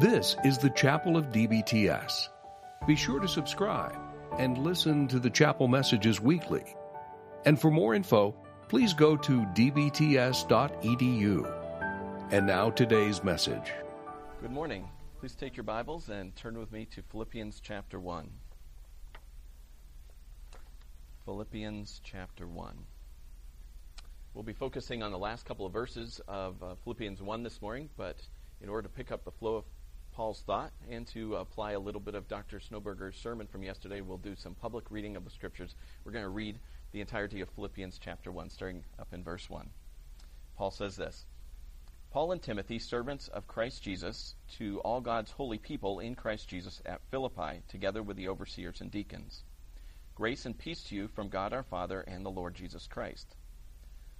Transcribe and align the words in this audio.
This 0.00 0.34
is 0.44 0.56
the 0.56 0.70
Chapel 0.70 1.18
of 1.18 1.26
DBTS. 1.26 2.30
Be 2.86 2.96
sure 2.96 3.20
to 3.20 3.28
subscribe 3.28 3.98
and 4.38 4.56
listen 4.56 5.06
to 5.08 5.18
the 5.18 5.28
chapel 5.28 5.68
messages 5.68 6.18
weekly. 6.18 6.74
And 7.44 7.60
for 7.60 7.70
more 7.70 7.94
info, 7.94 8.34
please 8.66 8.94
go 8.94 9.14
to 9.18 9.42
dbts.edu. 9.42 10.32
And 12.30 12.46
now 12.46 12.70
today's 12.70 13.22
message. 13.22 13.74
Good 14.40 14.50
morning. 14.50 14.88
Please 15.18 15.34
take 15.34 15.54
your 15.54 15.64
Bibles 15.64 16.08
and 16.08 16.34
turn 16.34 16.58
with 16.58 16.72
me 16.72 16.86
to 16.92 17.02
Philippians 17.02 17.60
chapter 17.60 18.00
1. 18.00 18.30
Philippians 21.26 22.00
chapter 22.02 22.46
1. 22.46 22.74
We'll 24.32 24.44
be 24.44 24.54
focusing 24.54 25.02
on 25.02 25.12
the 25.12 25.18
last 25.18 25.44
couple 25.44 25.66
of 25.66 25.74
verses 25.74 26.22
of 26.26 26.62
uh, 26.62 26.76
Philippians 26.84 27.20
1 27.20 27.42
this 27.42 27.60
morning, 27.60 27.90
but 27.98 28.16
in 28.62 28.70
order 28.70 28.88
to 28.88 28.94
pick 28.94 29.12
up 29.12 29.26
the 29.26 29.32
flow 29.32 29.56
of 29.56 29.64
Paul's 30.12 30.42
thought 30.42 30.72
and 30.90 31.06
to 31.08 31.36
apply 31.36 31.72
a 31.72 31.78
little 31.78 32.00
bit 32.00 32.14
of 32.14 32.28
Dr. 32.28 32.60
Snoeberger's 32.60 33.16
sermon 33.16 33.46
from 33.46 33.62
yesterday, 33.62 34.00
we'll 34.00 34.18
do 34.18 34.34
some 34.36 34.54
public 34.54 34.90
reading 34.90 35.16
of 35.16 35.24
the 35.24 35.30
scriptures. 35.30 35.74
We're 36.04 36.12
going 36.12 36.24
to 36.24 36.28
read 36.28 36.58
the 36.92 37.00
entirety 37.00 37.40
of 37.40 37.48
Philippians 37.50 37.98
chapter 37.98 38.32
1, 38.32 38.50
starting 38.50 38.84
up 38.98 39.12
in 39.12 39.22
verse 39.22 39.48
1. 39.48 39.70
Paul 40.56 40.70
says 40.70 40.96
this 40.96 41.24
Paul 42.10 42.32
and 42.32 42.42
Timothy, 42.42 42.80
servants 42.80 43.28
of 43.28 43.46
Christ 43.46 43.82
Jesus, 43.82 44.34
to 44.58 44.80
all 44.80 45.00
God's 45.00 45.30
holy 45.30 45.58
people 45.58 46.00
in 46.00 46.16
Christ 46.16 46.48
Jesus 46.48 46.82
at 46.84 47.00
Philippi, 47.10 47.62
together 47.68 48.02
with 48.02 48.16
the 48.16 48.28
overseers 48.28 48.80
and 48.80 48.90
deacons. 48.90 49.44
Grace 50.16 50.44
and 50.44 50.58
peace 50.58 50.82
to 50.84 50.96
you 50.96 51.08
from 51.08 51.28
God 51.28 51.52
our 51.52 51.62
Father 51.62 52.00
and 52.00 52.26
the 52.26 52.30
Lord 52.30 52.54
Jesus 52.54 52.86
Christ. 52.88 53.36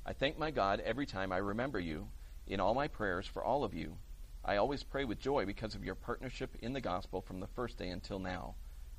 I 0.07 0.13
thank 0.13 0.39
my 0.39 0.51
God 0.51 0.81
every 0.81 1.05
time 1.05 1.33
I 1.33 1.39
remember 1.39 1.81
you 1.81 2.09
in 2.47 2.61
all 2.61 2.75
my 2.75 2.89
prayers 2.89 3.27
for 3.27 3.45
all 3.45 3.65
of 3.65 3.75
you. 3.75 3.97
I 4.45 4.57
always 4.57 4.83
pray 4.83 5.05
with 5.05 5.21
joy 5.21 5.45
because 5.45 5.75
of 5.75 5.85
your 5.85 5.95
partnership 5.95 6.57
in 6.61 6.73
the 6.73 6.81
gospel 6.81 7.21
from 7.21 7.41
the 7.41 7.47
first 7.47 7.77
day 7.77 7.89
until 7.89 8.19
now, 8.19 8.55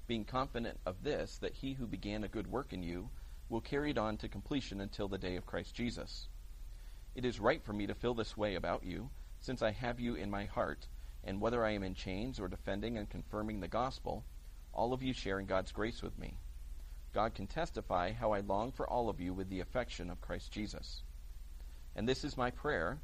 being 0.08 0.24
confident 0.24 0.80
of 0.86 1.04
this, 1.04 1.38
that 1.40 1.56
he 1.56 1.74
who 1.74 1.88
began 1.88 2.24
a 2.24 2.28
good 2.28 2.48
work 2.48 2.74
in 2.74 2.84
you 2.84 3.10
will 3.50 3.62
carry 3.62 3.92
it 3.92 3.98
on 3.98 4.18
to 4.18 4.30
completion 4.30 4.80
until 4.80 5.08
the 5.08 5.18
day 5.18 5.36
of 5.36 5.46
Christ 5.46 5.74
Jesus. 5.74 6.28
It 7.16 7.26
is 7.26 7.40
right 7.40 7.64
for 7.64 7.74
me 7.74 7.88
to 7.88 7.96
feel 7.96 8.14
this 8.14 8.38
way 8.38 8.56
about 8.56 8.86
you, 8.86 9.10
since 9.40 9.62
I 9.62 9.72
have 9.72 10.00
you 10.00 10.16
in 10.16 10.30
my 10.30 10.46
heart, 10.46 10.88
and 11.24 11.42
whether 11.42 11.66
I 11.66 11.72
am 11.72 11.84
in 11.84 11.96
chains 11.96 12.40
or 12.40 12.48
defending 12.48 12.98
and 12.98 13.10
confirming 13.10 13.60
the 13.60 13.68
gospel, 13.68 14.24
all 14.74 14.94
of 14.94 15.04
you 15.04 15.12
share 15.12 15.40
in 15.40 15.48
God's 15.48 15.72
grace 15.72 16.02
with 16.02 16.18
me. 16.18 16.38
God 17.14 17.34
can 17.34 17.48
testify 17.48 18.14
how 18.14 18.32
I 18.32 18.40
long 18.40 18.72
for 18.72 18.88
all 18.88 19.10
of 19.10 19.20
you 19.20 19.34
with 19.34 19.50
the 19.50 19.60
affection 19.60 20.10
of 20.10 20.22
Christ 20.22 20.52
Jesus. 20.52 21.04
And 21.96 22.08
this 22.08 22.24
is 22.24 22.38
my 22.38 22.52
prayer 22.52 23.00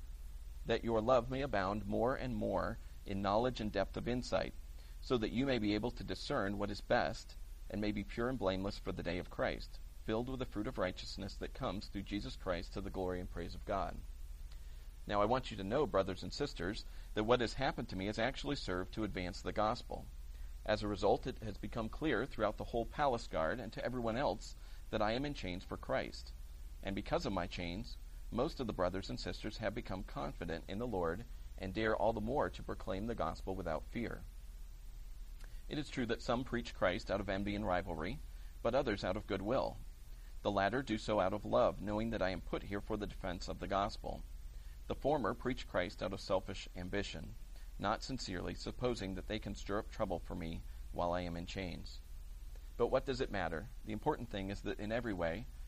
that 0.67 0.83
your 0.83 1.01
love 1.01 1.29
may 1.29 1.41
abound 1.41 1.87
more 1.87 2.15
and 2.15 2.35
more 2.35 2.77
in 3.05 3.21
knowledge 3.21 3.59
and 3.59 3.71
depth 3.71 3.97
of 3.97 4.07
insight, 4.07 4.53
so 5.01 5.17
that 5.17 5.31
you 5.31 5.45
may 5.45 5.57
be 5.57 5.73
able 5.73 5.91
to 5.91 6.03
discern 6.03 6.57
what 6.57 6.69
is 6.69 6.81
best 6.81 7.35
and 7.69 7.81
may 7.81 7.91
be 7.91 8.03
pure 8.03 8.29
and 8.29 8.37
blameless 8.37 8.77
for 8.77 8.91
the 8.91 9.03
day 9.03 9.17
of 9.17 9.29
Christ, 9.29 9.79
filled 10.05 10.29
with 10.29 10.39
the 10.39 10.45
fruit 10.45 10.67
of 10.67 10.77
righteousness 10.77 11.35
that 11.35 11.53
comes 11.53 11.87
through 11.87 12.03
Jesus 12.03 12.35
Christ 12.35 12.73
to 12.73 12.81
the 12.81 12.89
glory 12.89 13.19
and 13.19 13.29
praise 13.29 13.55
of 13.55 13.65
God. 13.65 13.95
Now 15.07 15.21
I 15.21 15.25
want 15.25 15.51
you 15.51 15.57
to 15.57 15.63
know, 15.63 15.85
brothers 15.85 16.23
and 16.23 16.33
sisters, 16.33 16.85
that 17.13 17.23
what 17.23 17.41
has 17.41 17.53
happened 17.53 17.89
to 17.89 17.95
me 17.95 18.07
has 18.07 18.19
actually 18.19 18.57
served 18.57 18.93
to 18.93 19.05
advance 19.05 19.41
the 19.41 19.53
gospel. 19.53 20.05
As 20.65 20.83
a 20.83 20.87
result, 20.87 21.27
it 21.27 21.37
has 21.43 21.57
become 21.57 21.87
clear 21.87 22.25
throughout 22.25 22.57
the 22.57 22.65
whole 22.65 22.85
palace 22.85 23.27
guard 23.27 23.61
and 23.61 23.71
to 23.71 23.85
everyone 23.85 24.17
else 24.17 24.55
that 24.89 25.01
I 25.01 25.13
am 25.13 25.23
in 25.23 25.33
chains 25.33 25.63
for 25.63 25.77
Christ. 25.77 26.33
And 26.83 26.93
because 26.93 27.25
of 27.25 27.31
my 27.31 27.47
chains, 27.47 27.95
most 28.31 28.59
of 28.59 28.67
the 28.67 28.73
brothers 28.73 29.09
and 29.09 29.19
sisters 29.19 29.57
have 29.57 29.73
become 29.73 30.03
confident 30.03 30.63
in 30.67 30.79
the 30.79 30.87
Lord 30.87 31.25
and 31.57 31.73
dare 31.73 31.95
all 31.95 32.13
the 32.13 32.21
more 32.21 32.49
to 32.49 32.63
proclaim 32.63 33.07
the 33.07 33.15
gospel 33.15 33.55
without 33.55 33.85
fear. 33.91 34.21
It 35.69 35.77
is 35.77 35.89
true 35.89 36.05
that 36.07 36.21
some 36.21 36.43
preach 36.43 36.73
Christ 36.73 37.09
out 37.09 37.19
of 37.19 37.29
envy 37.29 37.55
and 37.55 37.65
rivalry, 37.65 38.19
but 38.61 38.75
others 38.75 39.03
out 39.03 39.17
of 39.17 39.27
goodwill. 39.27 39.77
The 40.43 40.51
latter 40.51 40.81
do 40.81 40.97
so 40.97 41.19
out 41.19 41.33
of 41.33 41.45
love, 41.45 41.81
knowing 41.81 42.11
that 42.11 42.21
I 42.21 42.29
am 42.29 42.41
put 42.41 42.63
here 42.63 42.81
for 42.81 42.97
the 42.97 43.07
defense 43.07 43.47
of 43.47 43.59
the 43.59 43.67
gospel. 43.67 44.23
The 44.87 44.95
former 44.95 45.33
preach 45.33 45.67
Christ 45.67 46.01
out 46.01 46.13
of 46.13 46.21
selfish 46.21 46.69
ambition 46.75 47.35
not 47.79 48.03
sincerely, 48.03 48.55
supposing 48.55 49.15
that 49.15 49.27
they 49.27 49.39
can 49.39 49.53
stir 49.53 49.79
up 49.79 49.91
trouble 49.91 50.19
for 50.19 50.35
me 50.35 50.63
while 50.91 51.11
I 51.11 51.21
am 51.21 51.35
in 51.35 51.45
chains. 51.45 51.99
But 52.75 52.87
what 52.87 53.05
does 53.05 53.21
it 53.21 53.31
matter? 53.31 53.69
The 53.85 53.93
important 53.93 54.29
thing 54.29 54.49
is 54.49 54.61
that 54.61 54.79
in 54.79 54.91
every 54.91 55.13
way, 55.13 55.45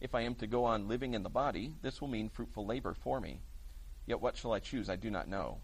If 0.00 0.14
I 0.14 0.22
am 0.22 0.34
to 0.36 0.46
go 0.46 0.64
on 0.64 0.88
living 0.88 1.14
in 1.14 1.22
the 1.22 1.30
body, 1.30 1.74
this 1.82 2.00
will 2.00 2.08
mean 2.08 2.28
fruitful 2.28 2.66
labor 2.66 2.94
for 2.94 3.20
me. 3.20 3.40
Yet 4.06 4.20
what 4.20 4.36
shall 4.36 4.52
I 4.52 4.58
choose? 4.58 4.90
I 4.90 4.96
do 4.96 5.10
not 5.10 5.28
know. 5.28 5.60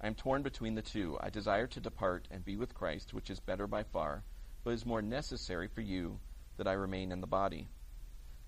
I 0.00 0.06
am 0.06 0.14
torn 0.14 0.42
between 0.42 0.74
the 0.74 0.82
two. 0.82 1.16
I 1.20 1.30
desire 1.30 1.66
to 1.68 1.80
depart 1.80 2.26
and 2.30 2.44
be 2.44 2.56
with 2.56 2.74
Christ, 2.74 3.14
which 3.14 3.30
is 3.30 3.38
better 3.38 3.66
by 3.66 3.84
far, 3.84 4.24
but 4.64 4.72
is 4.72 4.84
more 4.84 5.02
necessary 5.02 5.68
for 5.68 5.80
you 5.80 6.18
that 6.56 6.66
I 6.66 6.72
remain 6.72 7.12
in 7.12 7.20
the 7.20 7.26
body. 7.26 7.68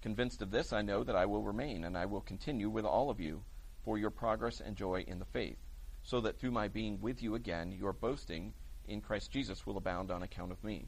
Convinced 0.03 0.43
of 0.43 0.51
this, 0.51 0.73
I 0.73 0.83
know 0.83 1.05
that 1.05 1.17
I 1.17 1.27
will 1.27 1.43
remain, 1.43 1.85
and 1.85 1.97
I 1.97 2.07
will 2.07 2.21
continue 2.21 2.69
with 2.69 2.85
all 2.85 3.09
of 3.09 3.21
you 3.21 3.45
for 3.85 3.99
your 3.99 4.11
progress 4.11 4.61
and 4.61 4.77
joy 4.77 5.05
in 5.07 5.19
the 5.19 5.25
faith 5.25 5.59
so 6.05 6.21
that 6.21 6.39
through 6.39 6.51
my 6.51 6.69
being 6.69 7.01
with 7.01 7.23
you 7.23 7.35
again, 7.35 7.73
your 7.73 7.93
boasting 7.93 8.53
in 8.87 9.01
Christ 9.01 9.31
Jesus 9.31 9.67
will 9.67 9.79
abound 9.79 10.11
on 10.11 10.23
account 10.23 10.53
of 10.53 10.63
me. 10.63 10.87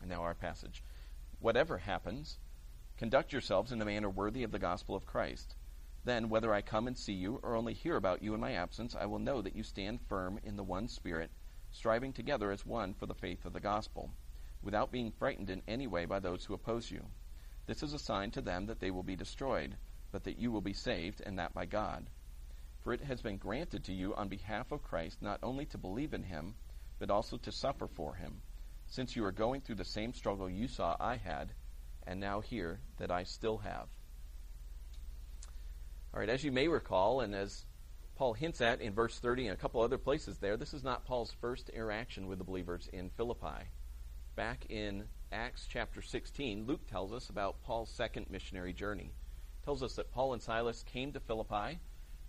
And 0.00 0.08
now 0.08 0.22
our 0.22 0.34
passage. 0.34 0.82
Whatever 1.40 1.78
happens, 1.78 2.38
conduct 2.96 3.32
yourselves 3.32 3.72
in 3.72 3.82
a 3.82 3.84
manner 3.84 4.08
worthy 4.08 4.44
of 4.44 4.52
the 4.52 4.58
gospel 4.58 4.94
of 4.94 5.04
Christ. 5.04 5.56
Then, 6.04 6.28
whether 6.28 6.52
I 6.52 6.62
come 6.62 6.86
and 6.86 6.96
see 6.96 7.14
you 7.14 7.40
or 7.42 7.56
only 7.56 7.74
hear 7.74 7.96
about 7.96 8.22
you 8.22 8.34
in 8.34 8.40
my 8.40 8.52
absence, 8.52 8.94
I 8.94 9.06
will 9.06 9.18
know 9.18 9.42
that 9.42 9.56
you 9.56 9.62
stand 9.62 10.00
firm 10.08 10.38
in 10.44 10.56
the 10.56 10.62
one 10.62 10.86
Spirit, 10.88 11.30
striving 11.72 12.12
together 12.12 12.50
as 12.52 12.64
one 12.64 12.94
for 12.94 13.06
the 13.06 13.14
faith 13.14 13.44
of 13.44 13.52
the 13.52 13.60
gospel, 13.60 14.10
without 14.62 14.92
being 14.92 15.10
frightened 15.10 15.50
in 15.50 15.62
any 15.66 15.86
way 15.86 16.04
by 16.04 16.20
those 16.20 16.44
who 16.44 16.54
oppose 16.54 16.90
you. 16.90 17.04
This 17.66 17.82
is 17.82 17.94
a 17.94 17.98
sign 17.98 18.30
to 18.32 18.42
them 18.42 18.66
that 18.66 18.80
they 18.80 18.90
will 18.90 19.02
be 19.02 19.16
destroyed, 19.16 19.76
but 20.12 20.24
that 20.24 20.38
you 20.38 20.52
will 20.52 20.60
be 20.60 20.74
saved, 20.74 21.22
and 21.24 21.38
that 21.38 21.54
by 21.54 21.66
God. 21.66 22.08
For 22.82 22.92
it 22.92 23.00
has 23.00 23.22
been 23.22 23.38
granted 23.38 23.84
to 23.84 23.94
you 23.94 24.14
on 24.14 24.28
behalf 24.28 24.70
of 24.70 24.82
Christ 24.82 25.22
not 25.22 25.40
only 25.42 25.64
to 25.66 25.78
believe 25.78 26.12
in 26.12 26.22
him, 26.22 26.54
but 26.98 27.10
also 27.10 27.38
to 27.38 27.50
suffer 27.50 27.88
for 27.88 28.14
him, 28.14 28.42
since 28.86 29.16
you 29.16 29.24
are 29.24 29.32
going 29.32 29.62
through 29.62 29.76
the 29.76 29.84
same 29.84 30.12
struggle 30.12 30.50
you 30.50 30.68
saw 30.68 30.96
I 31.00 31.16
had, 31.16 31.54
and 32.06 32.20
now 32.20 32.40
hear 32.40 32.80
that 32.98 33.10
I 33.10 33.24
still 33.24 33.58
have. 33.58 33.88
All 36.12 36.20
right, 36.20 36.28
as 36.28 36.44
you 36.44 36.52
may 36.52 36.68
recall, 36.68 37.20
and 37.20 37.34
as 37.34 37.64
Paul 38.16 38.34
hints 38.34 38.60
at 38.60 38.80
in 38.80 38.94
verse 38.94 39.18
30 39.18 39.48
and 39.48 39.54
a 39.54 39.60
couple 39.60 39.80
other 39.80 39.98
places 39.98 40.38
there, 40.38 40.56
this 40.56 40.74
is 40.74 40.84
not 40.84 41.04
Paul's 41.04 41.34
first 41.40 41.68
interaction 41.70 42.28
with 42.28 42.38
the 42.38 42.44
believers 42.44 42.88
in 42.92 43.10
Philippi. 43.10 43.68
Back 44.36 44.66
in 44.68 45.04
Acts 45.32 45.66
chapter 45.68 46.02
16, 46.02 46.66
Luke 46.66 46.86
tells 46.88 47.12
us 47.12 47.30
about 47.30 47.62
Paul's 47.64 47.90
second 47.90 48.26
missionary 48.30 48.72
journey. 48.72 49.12
He 49.60 49.64
tells 49.64 49.82
us 49.82 49.96
that 49.96 50.12
Paul 50.12 50.32
and 50.32 50.42
Silas 50.42 50.84
came 50.84 51.12
to 51.12 51.20
Philippi 51.20 51.80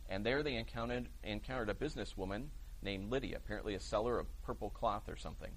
and 0.10 0.26
there 0.26 0.44
they 0.44 0.56
encountered, 0.56 1.08
encountered 1.24 1.70
a 1.70 1.74
businesswoman 1.74 2.48
named 2.82 3.12
Lydia, 3.12 3.38
apparently 3.38 3.76
a 3.76 3.80
seller 3.80 4.20
of 4.20 4.28
purple 4.44 4.70
cloth 4.70 5.10
or 5.10 5.16
something. 5.16 5.52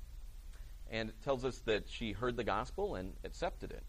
And 0.91 1.11
it 1.11 1.23
tells 1.23 1.45
us 1.45 1.59
that 1.67 1.89
she 1.89 2.13
heard 2.13 2.37
the 2.37 2.45
gospel 2.45 2.95
and 2.95 3.15
accepted 3.25 3.73
it. 3.73 3.85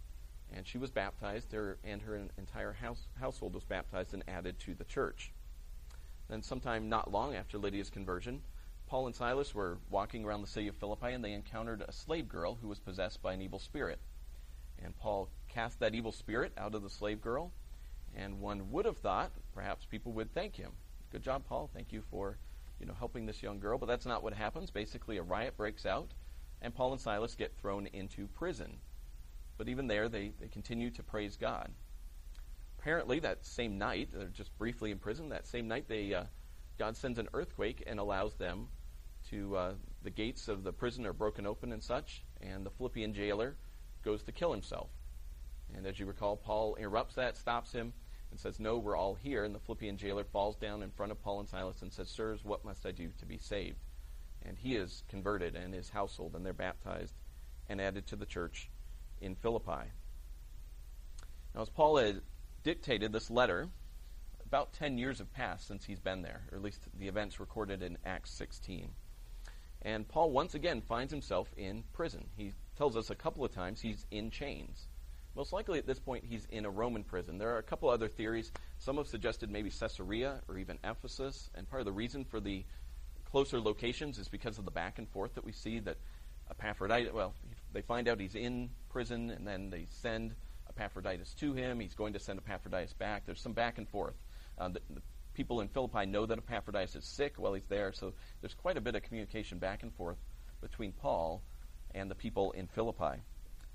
And 0.54 0.66
she 0.68 0.78
was 0.78 0.92
baptized, 0.92 1.54
and 1.54 2.02
her 2.02 2.22
entire 2.38 2.74
house, 2.74 3.08
household 3.20 3.54
was 3.54 3.64
baptized 3.64 4.14
and 4.14 4.24
added 4.28 4.60
to 4.60 4.74
the 4.74 4.84
church. 4.84 5.32
Then, 6.28 6.42
sometime 6.42 6.90
not 6.90 7.12
long 7.12 7.36
after 7.36 7.58
Lydia's 7.58 7.90
conversion, 7.90 8.42
Paul 8.88 9.06
and 9.06 9.16
Silas 9.16 9.54
were 9.54 9.78
walking 9.90 10.26
around 10.26 10.42
the 10.42 10.48
city 10.48 10.68
of 10.68 10.76
Philippi 10.76 11.14
and 11.14 11.24
they 11.24 11.34
encountered 11.34 11.84
a 11.88 11.92
slave 11.92 12.28
girl 12.28 12.58
who 12.60 12.68
was 12.68 12.80
possessed 12.80 13.22
by 13.22 13.34
an 13.34 13.42
evil 13.42 13.60
spirit. 13.60 14.00
And 14.84 14.98
Paul 14.98 15.30
cast 15.48 15.80
that 15.80 15.94
evil 15.94 16.12
spirit 16.12 16.54
out 16.58 16.74
of 16.74 16.82
the 16.82 16.90
slave 16.90 17.22
girl 17.22 17.52
and 18.16 18.40
one 18.40 18.72
would 18.72 18.86
have 18.86 18.98
thought 18.98 19.32
perhaps 19.54 19.86
people 19.86 20.12
would 20.14 20.34
thank 20.34 20.56
him. 20.56 20.72
Good 21.12 21.22
job, 21.24 21.46
Paul. 21.46 21.70
Thank 21.72 21.92
you 21.92 22.02
for 22.10 22.38
you 22.80 22.86
know, 22.86 22.94
helping 22.98 23.26
this 23.26 23.44
young 23.44 23.60
girl. 23.60 23.78
But 23.78 23.88
that's 23.88 24.06
not 24.06 24.24
what 24.24 24.34
happens. 24.34 24.72
Basically, 24.72 25.18
a 25.18 25.24
riot 25.24 25.58
breaks 25.58 25.86
out, 25.86 26.12
and 26.62 26.74
Paul 26.74 26.94
and 26.94 27.02
Silas 27.02 27.36
get 27.36 27.56
thrown 27.58 27.88
into 27.88 28.28
prison. 28.28 28.78
But 29.60 29.68
even 29.68 29.88
there, 29.88 30.08
they, 30.08 30.32
they 30.40 30.48
continue 30.48 30.90
to 30.92 31.04
praise 31.04 31.36
God. 31.36 31.70
Apparently, 32.80 33.20
that 33.20 33.46
same 33.46 33.78
night, 33.78 34.08
they're 34.14 34.28
just 34.30 34.58
briefly 34.58 34.90
in 34.90 35.00
prison, 35.00 35.30
that 35.30 35.48
same 35.48 35.68
night, 35.68 35.90
they, 35.90 36.14
uh, 36.14 36.24
God 36.78 36.96
sends 36.96 37.20
an 37.20 37.28
earthquake 37.34 37.84
and 37.86 38.00
allows 38.00 38.34
them 38.36 38.70
to, 39.32 39.58
uh, 39.58 39.74
the 40.02 40.12
gates 40.12 40.48
of 40.48 40.64
the 40.64 40.72
prison 40.72 41.06
are 41.06 41.12
broken 41.12 41.46
open 41.46 41.74
and 41.74 41.84
such, 41.84 42.24
and 42.40 42.66
the 42.66 42.70
Philippian 42.70 43.14
jailer 43.14 43.58
goes 44.02 44.24
to 44.24 44.32
kill 44.32 44.54
himself. 44.54 44.90
And 45.76 45.86
as 45.86 46.00
you 46.00 46.06
recall, 46.06 46.38
Paul 46.38 46.76
interrupts 46.76 47.16
that, 47.16 47.36
stops 47.36 47.74
him, 47.74 47.92
and 48.32 48.40
says, 48.40 48.62
No, 48.62 48.78
we're 48.78 48.96
all 48.96 49.16
here. 49.16 49.44
And 49.44 49.54
the 49.54 49.60
Philippian 49.60 49.98
jailer 49.98 50.24
falls 50.24 50.56
down 50.56 50.84
in 50.84 50.92
front 50.92 51.12
of 51.12 51.22
Paul 51.22 51.42
and 51.42 51.50
Silas 51.50 51.82
and 51.82 51.92
says, 51.92 52.08
Sirs, 52.08 52.46
what 52.46 52.64
must 52.64 52.86
I 52.86 52.92
do 52.92 53.10
to 53.20 53.26
be 53.26 53.38
saved? 53.38 53.84
And 54.42 54.58
he 54.58 54.78
is 54.78 55.04
converted 55.10 55.58
and 55.58 55.74
his 55.74 55.90
household, 55.90 56.34
and 56.36 56.46
they're 56.46 56.54
baptized 56.54 57.14
and 57.68 57.82
added 57.82 58.08
to 58.08 58.16
the 58.16 58.26
church 58.26 58.70
in 59.22 59.36
Philippi. 59.36 59.92
Now, 61.56 61.62
as 61.62 61.70
Paul 61.70 61.98
had 61.98 62.22
dictated 62.64 63.12
this 63.12 63.30
letter, 63.30 63.70
about 64.46 64.74
10 64.74 64.98
years 64.98 65.20
have 65.20 65.32
passed 65.34 65.68
since 65.68 65.86
he's 65.86 66.00
been 66.00 66.22
there, 66.22 66.42
or 66.52 66.58
at 66.58 66.64
least 66.64 66.82
the 66.98 67.08
events 67.08 67.40
recorded 67.40 67.84
in 67.84 67.98
Acts 68.06 68.32
16. 68.32 68.90
And 69.82 70.08
Paul 70.08 70.32
once 70.32 70.56
again 70.56 70.82
finds 70.82 71.12
himself 71.12 71.52
in 71.56 71.84
prison. 71.94 72.26
He 72.36 72.54
tells 72.78 72.98
us 72.98 73.10
a 73.10 73.16
couple 73.16 73.46
of 73.46 73.54
times 73.54 73.80
he's 73.80 74.06
in 74.12 74.30
chains. 74.30 74.88
Most 75.36 75.54
likely 75.54 75.80
at 75.80 75.86
this 75.86 76.00
point 76.00 76.26
he's 76.26 76.46
in 76.52 76.66
a 76.66 76.70
Roman 76.70 77.04
prison. 77.04 77.38
There 77.38 77.54
are 77.56 77.60
a 77.60 77.64
couple 77.64 77.90
other 77.90 78.08
theories. 78.08 78.52
Some 78.80 78.98
have 78.98 79.08
suggested 79.08 79.50
maybe 79.50 79.70
Caesarea 79.70 80.42
or 80.48 80.58
even 80.58 80.80
Ephesus. 80.84 81.50
And 81.56 81.70
part 81.70 81.82
of 81.82 81.86
the 81.86 81.92
reason 81.92 82.26
for 82.26 82.40
the 82.40 82.66
closer 83.32 83.60
locations 83.60 84.18
is 84.18 84.28
because 84.28 84.58
of 84.58 84.66
the 84.66 84.72
back 84.72 84.98
and 84.98 85.08
forth 85.08 85.36
that 85.36 85.46
we 85.46 85.52
see 85.52 85.80
that 85.80 85.98
Epaphroditus, 86.50 87.14
well, 87.14 87.34
they 87.72 87.82
find 87.82 88.08
out 88.08 88.20
he's 88.20 88.36
in 88.36 88.70
prison 88.90 89.30
and 89.30 89.46
then 89.48 89.70
they 89.70 89.88
send 90.02 90.34
Epaphroditus 90.70 91.34
to 91.36 91.54
him. 91.54 91.80
He's 91.80 91.96
going 91.96 92.14
to 92.14 92.20
send 92.20 92.40
Epaphroditus 92.40 92.94
back. 92.94 93.26
There's 93.26 93.42
some 93.42 93.54
back 93.54 93.78
and 93.78 93.88
forth. 93.88 94.16
Uh, 94.58 94.70
the, 94.70 94.82
the 94.90 95.02
people 95.34 95.62
in 95.62 95.68
Philippi 95.68 96.06
know 96.06 96.26
that 96.26 96.38
Epaphroditus 96.38 96.96
is 96.96 97.06
sick 97.06 97.36
while 97.38 97.54
he's 97.54 97.68
there, 97.68 97.94
so 97.94 98.14
there's 98.42 98.54
quite 98.54 98.78
a 98.78 98.82
bit 98.82 98.96
of 98.96 99.04
communication 99.04 99.58
back 99.58 99.84
and 99.84 99.94
forth 99.94 100.18
between 100.62 100.92
Paul 100.92 101.42
and 101.96 102.10
the 102.10 102.16
people 102.16 102.52
in 102.52 102.68
Philippi. 102.68 103.22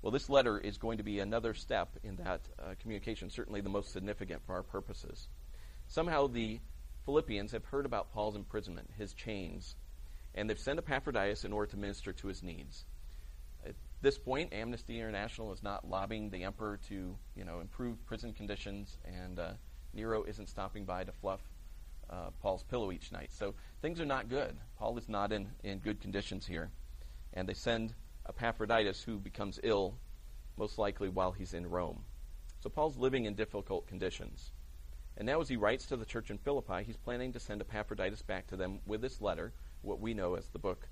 Well, 0.01 0.11
this 0.11 0.29
letter 0.29 0.59
is 0.59 0.77
going 0.77 0.97
to 0.99 1.03
be 1.03 1.19
another 1.19 1.53
step 1.53 1.89
in 2.03 2.17
that 2.17 2.41
uh, 2.59 2.75
communication, 2.79 3.29
certainly 3.29 3.61
the 3.61 3.69
most 3.69 3.91
significant 3.91 4.43
for 4.45 4.53
our 4.53 4.63
purposes. 4.63 5.27
Somehow 5.87 6.27
the 6.27 6.59
Philippians 7.05 7.51
have 7.51 7.65
heard 7.65 7.85
about 7.85 8.13
Paul's 8.13 8.35
imprisonment, 8.35 8.89
his 8.97 9.13
chains, 9.13 9.75
and 10.35 10.49
they've 10.49 10.59
sent 10.59 10.79
Epaphroditus 10.79 11.45
in 11.45 11.53
order 11.53 11.71
to 11.71 11.77
minister 11.77 12.13
to 12.13 12.27
his 12.27 12.43
needs. 12.43 12.85
This 14.01 14.17
point, 14.17 14.53
Amnesty 14.53 14.99
International 14.99 15.51
is 15.51 15.63
not 15.63 15.87
lobbying 15.87 16.29
the 16.29 16.43
emperor 16.43 16.79
to, 16.89 17.15
you 17.35 17.45
know, 17.45 17.59
improve 17.59 18.05
prison 18.05 18.33
conditions, 18.33 18.97
and 19.05 19.39
uh, 19.39 19.53
Nero 19.93 20.23
isn't 20.23 20.49
stopping 20.49 20.85
by 20.85 21.03
to 21.03 21.11
fluff 21.11 21.41
uh, 22.09 22.29
Paul's 22.41 22.63
pillow 22.63 22.91
each 22.91 23.11
night. 23.11 23.31
So 23.31 23.55
things 23.81 23.99
are 23.99 24.05
not 24.05 24.29
good. 24.29 24.55
Paul 24.77 24.97
is 24.97 25.09
not 25.09 25.31
in, 25.31 25.47
in 25.63 25.79
good 25.79 26.01
conditions 26.01 26.45
here. 26.45 26.69
And 27.33 27.49
they 27.49 27.53
send 27.53 27.93
Epaphroditus, 28.27 29.01
who 29.03 29.17
becomes 29.17 29.59
ill, 29.63 29.95
most 30.57 30.77
likely 30.77 31.09
while 31.09 31.31
he's 31.31 31.53
in 31.53 31.67
Rome. 31.67 32.03
So 32.61 32.69
Paul's 32.69 32.97
living 32.97 33.25
in 33.25 33.35
difficult 33.35 33.87
conditions. 33.87 34.51
And 35.17 35.25
now, 35.25 35.39
as 35.39 35.47
he 35.47 35.55
writes 35.55 35.85
to 35.87 35.97
the 35.97 36.05
church 36.05 36.29
in 36.29 36.37
Philippi, 36.37 36.83
he's 36.83 36.97
planning 36.97 37.31
to 37.33 37.39
send 37.39 37.61
Epaphroditus 37.61 38.21
back 38.21 38.47
to 38.47 38.57
them 38.57 38.81
with 38.85 39.01
this 39.01 39.21
letter, 39.21 39.53
what 39.81 40.01
we 40.01 40.13
know 40.13 40.35
as 40.35 40.47
the 40.49 40.59
book 40.59 40.87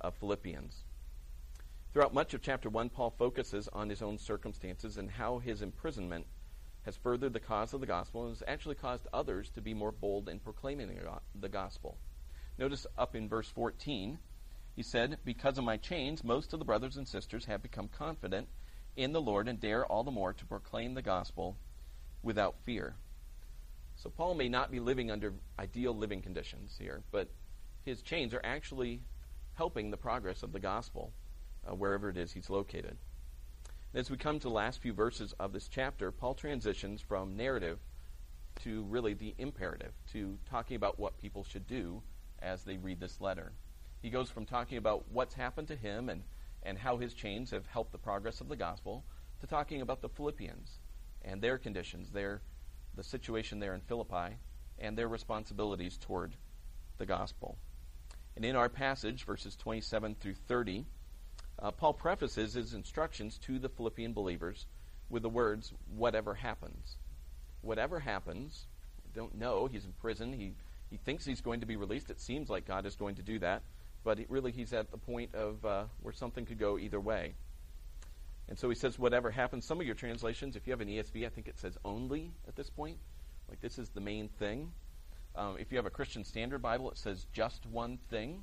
of 0.00 0.14
Philippians. 0.14 0.84
Throughout 1.94 2.12
much 2.12 2.34
of 2.34 2.42
chapter 2.42 2.68
1, 2.68 2.88
Paul 2.88 3.14
focuses 3.16 3.68
on 3.68 3.88
his 3.88 4.02
own 4.02 4.18
circumstances 4.18 4.96
and 4.96 5.08
how 5.08 5.38
his 5.38 5.62
imprisonment 5.62 6.26
has 6.82 6.96
furthered 6.96 7.32
the 7.32 7.38
cause 7.38 7.72
of 7.72 7.78
the 7.78 7.86
gospel 7.86 8.26
and 8.26 8.32
has 8.32 8.42
actually 8.48 8.74
caused 8.74 9.06
others 9.12 9.48
to 9.50 9.60
be 9.60 9.74
more 9.74 9.92
bold 9.92 10.28
in 10.28 10.40
proclaiming 10.40 10.90
the 11.36 11.48
gospel. 11.48 11.96
Notice 12.58 12.84
up 12.98 13.14
in 13.14 13.28
verse 13.28 13.48
14, 13.48 14.18
he 14.74 14.82
said, 14.82 15.18
Because 15.24 15.56
of 15.56 15.62
my 15.62 15.76
chains, 15.76 16.24
most 16.24 16.52
of 16.52 16.58
the 16.58 16.64
brothers 16.64 16.96
and 16.96 17.06
sisters 17.06 17.44
have 17.44 17.62
become 17.62 17.86
confident 17.86 18.48
in 18.96 19.12
the 19.12 19.22
Lord 19.22 19.46
and 19.46 19.60
dare 19.60 19.86
all 19.86 20.02
the 20.02 20.10
more 20.10 20.32
to 20.32 20.44
proclaim 20.46 20.94
the 20.94 21.02
gospel 21.02 21.56
without 22.24 22.56
fear. 22.64 22.96
So 23.94 24.10
Paul 24.10 24.34
may 24.34 24.48
not 24.48 24.72
be 24.72 24.80
living 24.80 25.12
under 25.12 25.32
ideal 25.60 25.96
living 25.96 26.22
conditions 26.22 26.74
here, 26.76 27.04
but 27.12 27.28
his 27.84 28.02
chains 28.02 28.34
are 28.34 28.42
actually 28.42 29.02
helping 29.52 29.92
the 29.92 29.96
progress 29.96 30.42
of 30.42 30.50
the 30.50 30.58
gospel 30.58 31.12
uh, 31.68 31.74
wherever 31.74 32.08
it 32.08 32.16
is 32.16 32.32
he's 32.32 32.50
located. 32.50 32.96
As 33.94 34.10
we 34.10 34.16
come 34.16 34.38
to 34.40 34.48
the 34.48 34.54
last 34.54 34.80
few 34.80 34.92
verses 34.92 35.34
of 35.38 35.52
this 35.52 35.68
chapter, 35.68 36.10
Paul 36.10 36.34
transitions 36.34 37.00
from 37.00 37.36
narrative 37.36 37.78
to 38.62 38.82
really 38.84 39.14
the 39.14 39.34
imperative, 39.38 39.92
to 40.12 40.38
talking 40.48 40.76
about 40.76 40.98
what 40.98 41.18
people 41.18 41.44
should 41.44 41.66
do 41.66 42.02
as 42.40 42.64
they 42.64 42.76
read 42.76 43.00
this 43.00 43.20
letter. 43.20 43.52
He 44.02 44.10
goes 44.10 44.30
from 44.30 44.46
talking 44.46 44.78
about 44.78 45.04
what's 45.12 45.34
happened 45.34 45.68
to 45.68 45.76
him 45.76 46.08
and, 46.08 46.22
and 46.62 46.76
how 46.76 46.96
his 46.96 47.14
chains 47.14 47.50
have 47.52 47.66
helped 47.66 47.92
the 47.92 47.98
progress 47.98 48.40
of 48.40 48.48
the 48.48 48.56
gospel 48.56 49.04
to 49.40 49.46
talking 49.46 49.80
about 49.80 50.02
the 50.02 50.08
Philippians 50.08 50.78
and 51.22 51.40
their 51.40 51.58
conditions, 51.58 52.10
their, 52.10 52.42
the 52.96 53.02
situation 53.02 53.60
there 53.60 53.74
in 53.74 53.80
Philippi, 53.80 54.36
and 54.78 54.96
their 54.96 55.08
responsibilities 55.08 55.98
toward 55.98 56.36
the 56.98 57.06
gospel. 57.06 57.56
And 58.36 58.44
in 58.44 58.56
our 58.56 58.68
passage, 58.68 59.24
verses 59.24 59.56
27 59.56 60.16
through 60.16 60.34
30, 60.34 60.84
uh, 61.58 61.70
Paul 61.70 61.94
prefaces 61.94 62.54
his 62.54 62.74
instructions 62.74 63.38
to 63.38 63.58
the 63.58 63.68
Philippian 63.68 64.12
believers 64.12 64.66
with 65.08 65.22
the 65.22 65.28
words, 65.28 65.72
whatever 65.96 66.34
happens. 66.34 66.96
Whatever 67.62 68.00
happens, 68.00 68.66
don't 69.14 69.34
know, 69.36 69.66
he's 69.66 69.84
in 69.84 69.92
prison, 70.00 70.32
he, 70.32 70.52
he 70.90 70.96
thinks 70.96 71.24
he's 71.24 71.40
going 71.40 71.60
to 71.60 71.66
be 71.66 71.76
released. 71.76 72.10
It 72.10 72.20
seems 72.20 72.50
like 72.50 72.66
God 72.66 72.84
is 72.84 72.96
going 72.96 73.14
to 73.16 73.22
do 73.22 73.38
that, 73.38 73.62
but 74.02 74.18
it, 74.18 74.30
really 74.30 74.52
he's 74.52 74.72
at 74.72 74.90
the 74.90 74.98
point 74.98 75.34
of 75.34 75.64
uh, 75.64 75.84
where 76.02 76.12
something 76.12 76.44
could 76.44 76.58
go 76.58 76.78
either 76.78 77.00
way. 77.00 77.34
And 78.48 78.58
so 78.58 78.68
he 78.68 78.74
says, 78.74 78.98
whatever 78.98 79.30
happens. 79.30 79.64
Some 79.64 79.80
of 79.80 79.86
your 79.86 79.94
translations, 79.94 80.56
if 80.56 80.66
you 80.66 80.72
have 80.72 80.82
an 80.82 80.88
ESV, 80.88 81.24
I 81.24 81.30
think 81.30 81.48
it 81.48 81.58
says 81.58 81.78
only 81.84 82.32
at 82.46 82.56
this 82.56 82.68
point. 82.68 82.98
Like 83.48 83.60
this 83.60 83.78
is 83.78 83.88
the 83.90 84.00
main 84.00 84.28
thing. 84.28 84.72
Um, 85.36 85.56
if 85.58 85.72
you 85.72 85.78
have 85.78 85.86
a 85.86 85.90
Christian 85.90 86.24
Standard 86.24 86.60
Bible, 86.60 86.90
it 86.90 86.98
says 86.98 87.26
just 87.32 87.64
one 87.66 87.98
thing. 88.10 88.42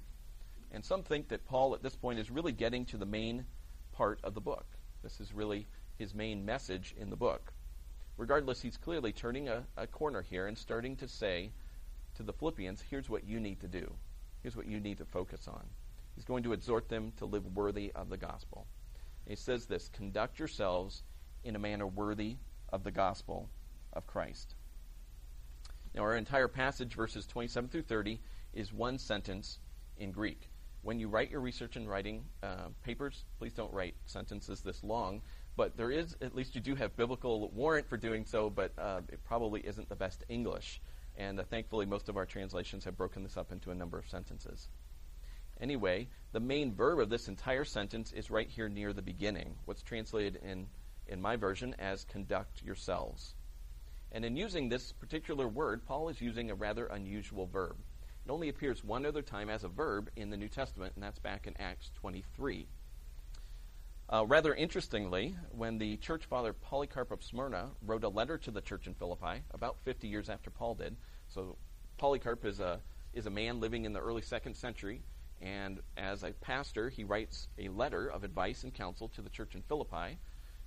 And 0.73 0.85
some 0.85 1.03
think 1.03 1.29
that 1.29 1.45
Paul 1.45 1.75
at 1.75 1.83
this 1.83 1.95
point 1.95 2.19
is 2.19 2.31
really 2.31 2.53
getting 2.53 2.85
to 2.85 2.97
the 2.97 3.06
main 3.06 3.45
part 3.91 4.19
of 4.23 4.33
the 4.33 4.41
book. 4.41 4.65
This 5.03 5.19
is 5.19 5.33
really 5.33 5.68
his 5.97 6.13
main 6.15 6.45
message 6.45 6.95
in 6.97 7.09
the 7.09 7.15
book. 7.15 7.51
Regardless, 8.18 8.62
he's 8.62 8.77
clearly 8.77 9.12
turning 9.12 9.50
a, 9.50 9.65
a 9.75 9.88
corner 9.88 10.21
here 10.21 10.47
and 10.47 10.57
starting 10.57 10.95
to 10.97 11.07
say 11.07 11.51
to 12.15 12.23
the 12.23 12.33
Philippians, 12.33 12.81
here's 12.89 13.09
what 13.09 13.25
you 13.25 13.39
need 13.39 13.59
to 13.62 13.68
do. 13.68 13.94
Here's 14.42 14.56
what 14.56 14.68
you 14.68 14.80
need 14.80 14.99
to 14.99 15.06
focus 15.06 15.47
on. 15.47 15.63
He's 16.16 16.25
going 16.25 16.44
to 16.44 16.54
exhort 16.54 16.87
them 16.87 17.11
to 17.18 17.25
live 17.25 17.45
worthy 17.56 17.92
of 17.94 18.09
the 18.09 18.18
gospel. 18.18 18.66
And 19.25 19.31
he 19.31 19.35
says 19.35 19.66
this 19.66 19.90
conduct 19.90 20.40
yourselves 20.40 21.04
in 21.44 21.56
a 21.56 21.59
manner 21.59 21.87
worthy 21.87 22.37
of 22.69 22.83
the 22.83 22.92
gospel 22.92 23.49
of 23.92 24.07
Christ. 24.07 24.56
Now, 25.94 26.04
our 26.04 26.16
entire 26.16 26.47
passage, 26.47 26.95
verses 26.95 27.28
27 27.28 27.69
through 27.69 27.81
30, 27.83 28.19
is 28.54 28.71
one 28.71 28.97
sentence 28.97 29.59
in 29.97 30.11
Greek 30.11 30.51
when 30.83 31.00
you 31.00 31.07
write 31.07 31.30
your 31.30 31.42
research 31.42 31.76
and 31.76 31.90
writing 31.90 32.23
uh, 32.42 32.69
papers, 32.83 33.23
please 33.38 33.54
don't 33.54 33.71
write 33.73 33.95
sentences 34.06 34.61
this 34.61 34.83
long. 34.83 35.21
But 35.56 35.78
there 35.78 35.92
is, 35.92 36.16
at 36.21 36.33
least 36.33 36.56
you 36.56 36.61
do 36.61 36.76
have 36.76 36.95
biblical 36.95 37.50
warrant 37.50 37.88
for 37.88 37.97
doing 37.97 38.26
so, 38.26 38.50
but 38.50 38.71
uh, 38.78 39.02
it 39.09 39.23
probably 39.26 39.61
isn't 39.61 39.90
the 39.90 39.95
best 39.95 40.23
English. 40.30 40.81
And 41.18 41.40
uh, 41.40 41.44
thankfully, 41.44 41.85
most 41.85 42.09
of 42.09 42.18
our 42.18 42.26
translations 42.26 42.85
have 42.85 42.97
broken 42.97 43.23
this 43.23 43.38
up 43.38 43.52
into 43.52 43.69
a 43.69 43.76
number 43.76 44.00
of 44.00 44.09
sentences. 44.09 44.69
Anyway, 45.59 46.07
the 46.31 46.40
main 46.40 46.73
verb 46.73 47.00
of 47.00 47.09
this 47.09 47.28
entire 47.28 47.66
sentence 47.66 48.11
is 48.14 48.31
right 48.31 48.50
here 48.50 48.69
near 48.69 48.94
the 48.94 49.02
beginning, 49.02 49.56
what's 49.66 49.83
translated 49.83 50.40
in, 50.44 50.66
in 51.07 51.21
my 51.21 51.35
version 51.35 51.76
as 51.78 52.06
conduct 52.06 52.64
yourselves. 52.64 53.35
And 54.11 54.26
in 54.26 54.35
using 54.35 54.68
this 54.68 54.92
particular 54.92 55.47
word, 55.47 55.85
Paul 55.85 56.09
is 56.09 56.19
using 56.19 56.50
a 56.50 56.56
rather 56.56 56.88
unusual 56.88 57.45
verb. 57.45 57.78
Only 58.31 58.47
appears 58.47 58.81
one 58.81 59.06
other 59.06 59.21
time 59.21 59.50
as 59.50 59.66
a 59.66 59.68
verb 59.68 60.09
in 60.16 60.30
the 60.30 60.38
New 60.38 60.47
Testament, 60.47 60.94
and 60.95 61.04
that's 61.04 61.19
back 61.19 61.47
in 61.47 61.57
Acts 61.59 61.92
23. 61.95 62.66
Uh, 64.07 64.26
rather 64.26 64.54
interestingly, 64.54 65.35
when 65.52 65.78
the 65.78 65.97
church 65.97 66.28
father 66.28 66.54
Polycarp 66.54 67.11
of 67.11 67.26
Smyrna 67.26 67.71
wrote 67.85 68.06
a 68.06 68.07
letter 68.07 68.38
to 68.38 68.50
the 68.50 68.61
church 68.61 68.88
in 68.88 68.94
Philippi, 68.94 69.44
about 69.54 69.83
50 69.83 70.07
years 70.07 70.30
after 70.30 70.50
Paul 70.50 70.76
did, 70.76 70.95
so 71.28 71.57
Polycarp 71.97 72.45
is 72.45 72.61
a, 72.61 72.80
is 73.14 73.26
a 73.26 73.30
man 73.30 73.59
living 73.59 73.83
in 73.83 73.92
the 73.92 74.00
early 74.00 74.21
second 74.21 74.56
century, 74.56 75.02
and 75.42 75.81
as 75.97 76.23
a 76.23 76.31
pastor, 76.31 76.88
he 76.88 77.04
writes 77.04 77.50
a 77.59 77.68
letter 77.68 78.07
of 78.07 78.23
advice 78.23 78.64
and 78.64 78.73
counsel 78.73 79.09
to 79.09 79.21
the 79.21 79.30
church 79.30 79.56
in 79.56 79.61
Philippi, 79.64 80.18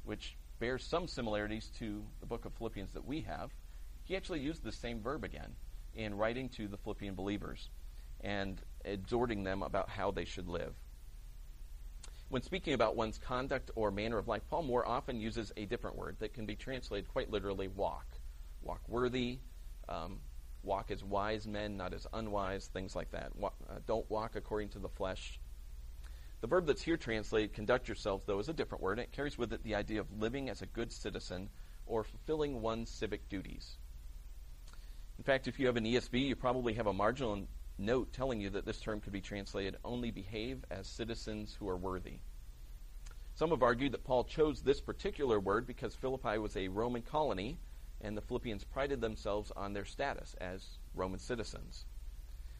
which 0.04 0.36
bears 0.58 0.84
some 0.84 1.08
similarities 1.08 1.70
to 1.78 2.04
the 2.20 2.26
book 2.26 2.44
of 2.44 2.52
Philippians 2.52 2.92
that 2.92 3.06
we 3.06 3.22
have. 3.22 3.52
He 4.02 4.16
actually 4.16 4.40
used 4.40 4.62
the 4.62 4.70
same 4.70 5.00
verb 5.00 5.24
again 5.24 5.56
in 5.94 6.14
writing 6.14 6.48
to 6.50 6.68
the 6.68 6.76
Philippian 6.76 7.14
believers 7.14 7.70
and 8.20 8.60
exhorting 8.84 9.44
them 9.44 9.62
about 9.62 9.88
how 9.88 10.10
they 10.10 10.24
should 10.24 10.48
live. 10.48 10.74
When 12.30 12.42
speaking 12.42 12.72
about 12.72 12.96
one's 12.96 13.18
conduct 13.18 13.70
or 13.76 13.90
manner 13.90 14.18
of 14.18 14.28
life, 14.28 14.42
Paul 14.48 14.62
more 14.62 14.86
often 14.86 15.20
uses 15.20 15.52
a 15.56 15.66
different 15.66 15.96
word 15.96 16.16
that 16.20 16.32
can 16.32 16.46
be 16.46 16.56
translated 16.56 17.08
quite 17.08 17.30
literally 17.30 17.68
walk. 17.68 18.06
Walk 18.62 18.80
worthy, 18.88 19.38
um, 19.88 20.20
walk 20.62 20.90
as 20.90 21.04
wise 21.04 21.46
men, 21.46 21.76
not 21.76 21.92
as 21.92 22.06
unwise, 22.12 22.66
things 22.68 22.96
like 22.96 23.10
that. 23.10 23.36
Walk, 23.36 23.54
uh, 23.68 23.74
don't 23.86 24.10
walk 24.10 24.36
according 24.36 24.70
to 24.70 24.78
the 24.78 24.88
flesh. 24.88 25.38
The 26.40 26.46
verb 26.46 26.66
that's 26.66 26.82
here 26.82 26.96
translated, 26.96 27.52
conduct 27.52 27.88
yourselves, 27.88 28.24
though, 28.26 28.38
is 28.38 28.48
a 28.48 28.52
different 28.52 28.82
word. 28.82 28.98
It 28.98 29.12
carries 29.12 29.38
with 29.38 29.52
it 29.52 29.62
the 29.62 29.74
idea 29.74 30.00
of 30.00 30.06
living 30.18 30.48
as 30.48 30.62
a 30.62 30.66
good 30.66 30.92
citizen 30.92 31.50
or 31.86 32.04
fulfilling 32.04 32.60
one's 32.62 32.90
civic 32.90 33.28
duties. 33.28 33.76
In 35.18 35.24
fact, 35.24 35.46
if 35.46 35.58
you 35.58 35.66
have 35.66 35.76
an 35.76 35.84
ESV, 35.84 36.26
you 36.26 36.36
probably 36.36 36.74
have 36.74 36.86
a 36.86 36.92
marginal 36.92 37.46
note 37.78 38.12
telling 38.12 38.40
you 38.40 38.50
that 38.50 38.66
this 38.66 38.80
term 38.80 39.00
could 39.00 39.12
be 39.12 39.20
translated 39.20 39.76
only 39.84 40.10
behave 40.10 40.64
as 40.70 40.86
citizens 40.86 41.56
who 41.58 41.68
are 41.68 41.76
worthy. 41.76 42.18
Some 43.34 43.50
have 43.50 43.62
argued 43.62 43.92
that 43.92 44.04
Paul 44.04 44.24
chose 44.24 44.62
this 44.62 44.80
particular 44.80 45.40
word 45.40 45.66
because 45.66 45.94
Philippi 45.94 46.38
was 46.38 46.56
a 46.56 46.68
Roman 46.68 47.02
colony 47.02 47.58
and 48.00 48.16
the 48.16 48.22
Philippians 48.22 48.64
prided 48.64 49.00
themselves 49.00 49.50
on 49.56 49.72
their 49.72 49.84
status 49.84 50.34
as 50.40 50.78
Roman 50.94 51.18
citizens. 51.18 51.84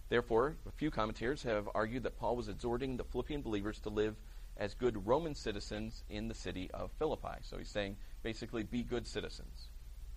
Therefore, 0.09 0.57
a 0.67 0.73
few 0.73 0.91
commentators 0.91 1.43
have 1.45 1.69
argued 1.75 2.03
that 2.05 2.19
Paul 2.19 2.37
was 2.37 2.49
exhorting 2.49 2.97
the 2.97 3.05
Philippian 3.05 3.43
believers 3.43 3.79
to 3.81 3.89
live 3.89 4.17
as 4.57 4.75
good 4.75 5.07
Roman 5.07 5.35
citizens 5.35 6.03
in 6.09 6.29
the 6.29 6.35
city 6.35 6.71
of 6.73 6.91
Philippi. 6.99 7.39
So 7.43 7.59
he's 7.59 7.69
saying 7.69 7.97
basically 8.23 8.63
be 8.63 8.83
good 8.83 9.07
citizens, 9.07 9.69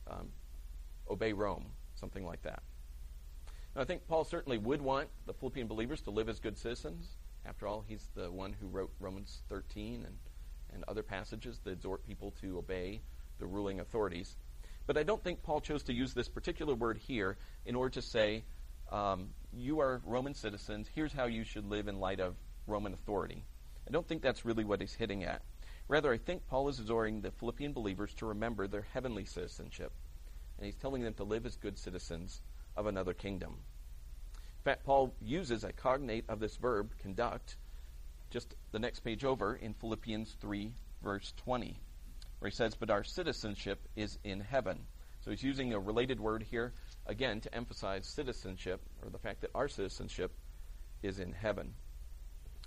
um, 0.08 0.30
obey 1.10 1.34
Rome, 1.34 1.66
something 2.00 2.26
like 2.26 2.42
that. 2.44 2.64
Now, 3.76 3.82
I 3.82 3.86
think 3.86 4.08
Paul 4.08 4.24
certainly 4.24 4.58
would 4.58 4.82
want 4.82 5.10
the 5.26 5.34
Philippian 5.34 5.68
believers 5.68 6.02
to 6.02 6.12
live 6.12 6.30
as 6.30 6.40
good 6.40 6.58
citizens. 6.58 7.10
After 7.46 7.68
all, 7.68 7.84
he's 7.88 8.08
the 8.16 8.32
one 8.32 8.54
who 8.54 8.68
wrote 8.68 8.92
Romans 9.00 9.42
13 9.50 10.06
and, 10.06 10.18
and 10.74 10.84
other 10.88 11.04
passages 11.04 11.60
that 11.64 11.72
exhort 11.72 12.06
people 12.06 12.34
to 12.42 12.58
obey 12.58 13.02
the 13.40 13.46
ruling 13.46 13.80
authorities. 13.80 14.36
But 14.86 14.98
I 14.98 15.04
don't 15.04 15.24
think 15.24 15.44
Paul 15.44 15.62
chose 15.62 15.84
to 15.84 15.94
use 15.94 16.14
this 16.14 16.30
particular 16.30 16.74
word 16.74 16.98
here 16.98 17.38
in 17.66 17.76
order 17.76 17.92
to 17.92 18.02
say, 18.02 18.44
um, 18.92 19.30
you 19.54 19.80
are 19.80 20.02
Roman 20.06 20.34
citizens, 20.34 20.90
here's 20.94 21.14
how 21.14 21.26
you 21.26 21.44
should 21.44 21.70
live 21.70 21.88
in 21.88 22.00
light 22.00 22.20
of 22.20 22.36
Roman 22.68 22.94
authority. 22.94 23.44
I 23.88 23.92
don't 23.92 24.08
think 24.08 24.22
that's 24.22 24.46
really 24.46 24.64
what 24.64 24.82
he's 24.82 24.94
hitting 24.94 25.24
at. 25.24 25.42
Rather, 25.88 26.12
I 26.12 26.18
think 26.18 26.48
Paul 26.48 26.68
is 26.68 26.80
exhorting 26.80 27.22
the 27.22 27.32
Philippian 27.32 27.74
believers 27.74 28.14
to 28.16 28.26
remember 28.26 28.68
their 28.68 28.86
heavenly 28.94 29.26
citizenship. 29.26 29.94
And 30.58 30.66
he's 30.66 30.76
telling 30.76 31.04
them 31.04 31.14
to 31.16 31.24
live 31.24 31.46
as 31.46 31.56
good 31.56 31.78
citizens 31.78 32.42
of 32.76 32.88
another 32.88 33.14
kingdom. 33.14 33.58
In 34.34 34.64
fact, 34.64 34.84
Paul 34.84 35.14
uses 35.22 35.64
a 35.64 35.72
cognate 35.72 36.26
of 36.30 36.40
this 36.40 36.58
verb, 36.58 36.92
conduct, 37.00 37.58
just 38.30 38.56
the 38.72 38.80
next 38.80 39.00
page 39.02 39.24
over 39.24 39.56
in 39.56 39.74
Philippians 39.74 40.36
3, 40.42 40.72
verse 41.02 41.34
20, 41.38 41.80
where 42.40 42.50
he 42.50 42.56
says, 42.56 42.76
But 42.76 42.90
our 42.90 43.04
citizenship 43.04 43.80
is 43.96 44.18
in 44.24 44.42
heaven. 44.42 44.80
So 45.22 45.32
he's 45.32 45.44
using 45.44 45.74
a 45.74 45.80
related 45.80 46.20
word 46.20 46.44
here, 46.44 46.74
again, 47.06 47.42
to 47.42 47.54
emphasize 47.54 48.08
citizenship, 48.08 48.82
or 49.04 49.10
the 49.10 49.20
fact 49.20 49.42
that 49.42 49.52
our 49.56 49.68
citizenship 49.68 50.32
is 51.02 51.20
in 51.20 51.32
heaven. 51.32 51.74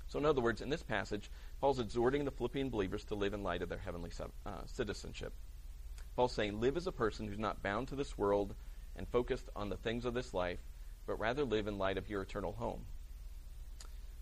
So, 0.09 0.19
in 0.19 0.27
other 0.27 0.41
words, 0.41 0.61
in 0.61 0.71
this 0.71 0.83
passage, 0.83 1.31
Paul's 1.61 1.79
exhorting 1.79 2.25
the 2.25 2.33
Philippian 2.33 2.69
believers 2.69 3.05
to 3.05 3.15
live 3.15 3.33
in 3.33 3.43
light 3.43 3.63
of 3.63 3.69
their 3.69 3.79
heavenly 3.79 4.11
uh, 4.45 4.51
citizenship. 4.67 5.33
Paul's 6.21 6.33
saying, 6.33 6.61
Live 6.61 6.77
as 6.77 6.87
a 6.87 6.93
person 6.93 7.27
who's 7.27 7.39
not 7.39 7.63
bound 7.63 7.89
to 7.89 7.97
this 7.97 8.19
world 8.19 8.55
and 8.95 9.09
focused 9.09 9.49
on 9.57 9.71
the 9.71 9.79
things 9.79 10.05
of 10.05 10.13
this 10.13 10.35
life, 10.35 10.59
but 11.07 11.19
rather 11.19 11.45
live 11.45 11.67
in 11.67 11.79
light 11.79 11.97
of 11.97 12.11
your 12.11 12.21
eternal 12.21 12.53
home. 12.53 12.85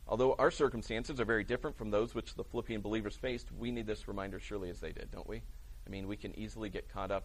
Although 0.07 0.37
our 0.38 0.52
circumstances 0.52 1.19
are 1.19 1.25
very 1.25 1.43
different 1.43 1.76
from 1.76 1.90
those 1.90 2.14
which 2.14 2.37
the 2.37 2.45
Philippian 2.45 2.83
believers 2.83 3.17
faced, 3.17 3.50
we 3.50 3.73
need 3.73 3.88
this 3.88 4.07
reminder 4.07 4.38
surely 4.38 4.71
as 4.71 4.78
they 4.78 4.93
did, 4.93 5.11
don't 5.11 5.28
we? 5.28 5.43
I 5.88 5.90
mean, 5.90 6.07
we 6.07 6.17
can 6.17 6.38
easily 6.38 6.69
get 6.69 6.88
caught 6.88 7.11
up 7.11 7.25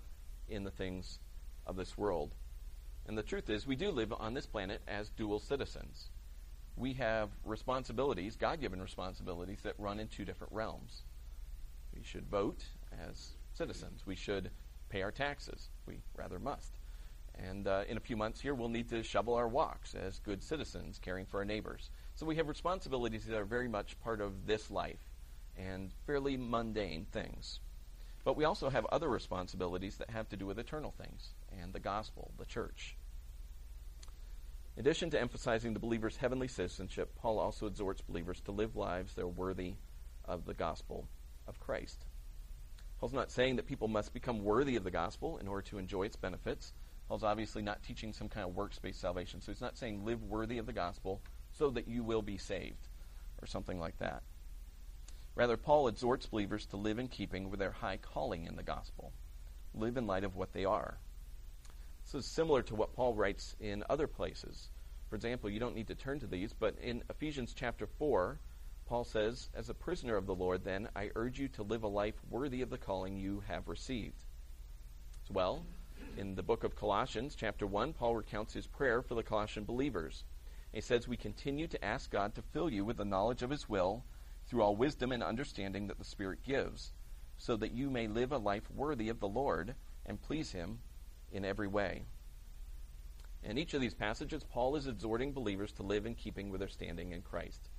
in 0.49 0.63
the 0.63 0.71
things 0.71 1.19
of 1.67 1.75
this 1.75 1.95
world. 1.95 2.33
And 3.05 3.15
the 3.15 3.21
truth 3.21 3.51
is, 3.51 3.67
we 3.67 3.75
do 3.75 3.91
live 3.91 4.11
on 4.11 4.33
this 4.33 4.47
planet 4.47 4.81
as 4.87 5.09
dual 5.09 5.39
citizens. 5.39 6.09
We 6.77 6.93
have 6.93 7.29
responsibilities, 7.45 8.37
God 8.37 8.59
given 8.59 8.81
responsibilities, 8.81 9.59
that 9.65 9.75
run 9.77 9.99
in 9.99 10.07
two 10.07 10.25
different 10.25 10.51
realms. 10.51 11.03
We 11.95 12.01
should 12.01 12.25
vote 12.25 12.63
as 13.07 13.33
citizens. 13.53 14.01
We 14.07 14.15
should 14.15 14.49
pay 14.93 15.01
our 15.01 15.11
taxes. 15.11 15.69
We 15.87 16.01
rather 16.15 16.37
must. 16.37 16.77
And 17.35 17.67
uh, 17.67 17.83
in 17.89 17.97
a 17.97 17.99
few 17.99 18.15
months 18.15 18.39
here, 18.39 18.53
we'll 18.53 18.69
need 18.69 18.89
to 18.89 19.01
shovel 19.01 19.33
our 19.33 19.47
walks 19.47 19.95
as 19.95 20.19
good 20.19 20.43
citizens, 20.43 20.99
caring 21.01 21.25
for 21.25 21.39
our 21.39 21.45
neighbors. 21.45 21.89
So 22.13 22.27
we 22.27 22.35
have 22.35 22.47
responsibilities 22.47 23.25
that 23.25 23.35
are 23.35 23.43
very 23.43 23.67
much 23.67 23.99
part 24.01 24.21
of 24.21 24.45
this 24.45 24.69
life 24.69 25.01
and 25.57 25.91
fairly 26.05 26.37
mundane 26.37 27.07
things. 27.11 27.59
But 28.23 28.37
we 28.37 28.45
also 28.45 28.69
have 28.69 28.85
other 28.85 29.09
responsibilities 29.09 29.97
that 29.97 30.11
have 30.11 30.29
to 30.29 30.37
do 30.37 30.45
with 30.45 30.59
eternal 30.59 30.91
things 30.91 31.33
and 31.59 31.73
the 31.73 31.79
gospel, 31.79 32.31
the 32.37 32.45
church. 32.45 32.95
In 34.77 34.81
addition 34.81 35.09
to 35.09 35.19
emphasizing 35.19 35.73
the 35.73 35.79
believer's 35.79 36.17
heavenly 36.17 36.47
citizenship, 36.47 37.15
Paul 37.15 37.39
also 37.39 37.65
exhorts 37.65 38.01
believers 38.01 38.41
to 38.41 38.51
live 38.51 38.75
lives 38.75 39.15
that 39.15 39.23
are 39.23 39.27
worthy 39.27 39.73
of 40.25 40.45
the 40.45 40.53
gospel 40.53 41.07
of 41.47 41.59
Christ. 41.59 42.05
Paul's 43.03 43.11
not 43.11 43.31
saying 43.31 43.57
that 43.57 43.67
people 43.67 43.89
must 43.89 44.13
become 44.13 44.45
worthy 44.45 44.77
of 44.77 44.85
the 44.85 44.89
gospel 44.89 45.37
in 45.39 45.45
order 45.49 45.61
to 45.63 45.77
enjoy 45.77 46.03
its 46.03 46.15
benefits. 46.15 46.71
Paul's 47.09 47.25
obviously 47.25 47.61
not 47.61 47.83
teaching 47.83 48.13
some 48.13 48.29
kind 48.29 48.47
of 48.47 48.55
works 48.55 48.79
based 48.79 49.01
salvation. 49.01 49.41
So 49.41 49.51
he's 49.51 49.59
not 49.59 49.77
saying 49.77 50.05
live 50.05 50.23
worthy 50.23 50.57
of 50.57 50.65
the 50.65 50.71
gospel 50.71 51.19
so 51.51 51.69
that 51.71 51.89
you 51.89 52.01
will 52.01 52.21
be 52.21 52.37
saved 52.37 52.87
or 53.41 53.45
something 53.45 53.77
like 53.77 53.97
that. 53.99 54.23
Rather, 55.35 55.57
Paul 55.57 55.89
exhorts 55.89 56.27
believers 56.27 56.65
to 56.67 56.77
live 56.77 56.97
in 56.97 57.09
keeping 57.09 57.49
with 57.49 57.59
their 57.59 57.73
high 57.73 57.97
calling 57.97 58.45
in 58.45 58.55
the 58.55 58.63
gospel. 58.63 59.11
Live 59.75 59.97
in 59.97 60.07
light 60.07 60.23
of 60.23 60.37
what 60.37 60.53
they 60.53 60.63
are. 60.63 60.97
This 62.05 62.23
is 62.23 62.25
similar 62.25 62.61
to 62.61 62.75
what 62.75 62.95
Paul 62.95 63.15
writes 63.15 63.53
in 63.59 63.83
other 63.89 64.07
places. 64.07 64.69
For 65.09 65.17
example, 65.17 65.49
you 65.49 65.59
don't 65.59 65.75
need 65.75 65.87
to 65.87 65.95
turn 65.95 66.21
to 66.21 66.27
these, 66.27 66.53
but 66.53 66.77
in 66.81 67.03
Ephesians 67.09 67.53
chapter 67.53 67.85
4, 67.85 68.39
Paul 68.85 69.03
says, 69.03 69.49
As 69.53 69.69
a 69.69 69.73
prisoner 69.73 70.15
of 70.15 70.25
the 70.25 70.35
Lord, 70.35 70.63
then, 70.63 70.89
I 70.95 71.11
urge 71.15 71.39
you 71.39 71.47
to 71.49 71.63
live 71.63 71.83
a 71.83 71.87
life 71.87 72.15
worthy 72.29 72.61
of 72.61 72.69
the 72.69 72.77
calling 72.77 73.17
you 73.17 73.41
have 73.47 73.67
received. 73.67 74.23
As 75.23 75.31
well, 75.31 75.65
in 76.17 76.35
the 76.35 76.43
book 76.43 76.63
of 76.63 76.75
Colossians, 76.75 77.35
chapter 77.35 77.65
1, 77.65 77.93
Paul 77.93 78.15
recounts 78.15 78.53
his 78.53 78.67
prayer 78.67 79.01
for 79.01 79.15
the 79.15 79.23
Colossian 79.23 79.63
believers. 79.63 80.25
He 80.73 80.81
says, 80.81 81.07
We 81.07 81.17
continue 81.17 81.67
to 81.67 81.83
ask 81.83 82.11
God 82.11 82.35
to 82.35 82.41
fill 82.41 82.69
you 82.69 82.83
with 82.83 82.97
the 82.97 83.05
knowledge 83.05 83.41
of 83.41 83.49
his 83.49 83.69
will 83.69 84.03
through 84.47 84.61
all 84.61 84.75
wisdom 84.75 85.11
and 85.11 85.23
understanding 85.23 85.87
that 85.87 85.97
the 85.97 86.03
Spirit 86.03 86.43
gives, 86.43 86.91
so 87.37 87.55
that 87.57 87.71
you 87.71 87.89
may 87.89 88.07
live 88.07 88.31
a 88.31 88.37
life 88.37 88.69
worthy 88.69 89.09
of 89.09 89.19
the 89.19 89.27
Lord 89.27 89.75
and 90.05 90.21
please 90.21 90.51
him 90.51 90.79
in 91.31 91.45
every 91.45 91.67
way. 91.67 92.03
In 93.43 93.57
each 93.57 93.73
of 93.73 93.81
these 93.81 93.93
passages, 93.93 94.43
Paul 94.43 94.75
is 94.75 94.87
exhorting 94.87 95.33
believers 95.33 95.71
to 95.73 95.83
live 95.83 96.05
in 96.05 96.15
keeping 96.15 96.49
with 96.49 96.59
their 96.59 96.69
standing 96.69 97.11
in 97.11 97.21
Christ. 97.21 97.69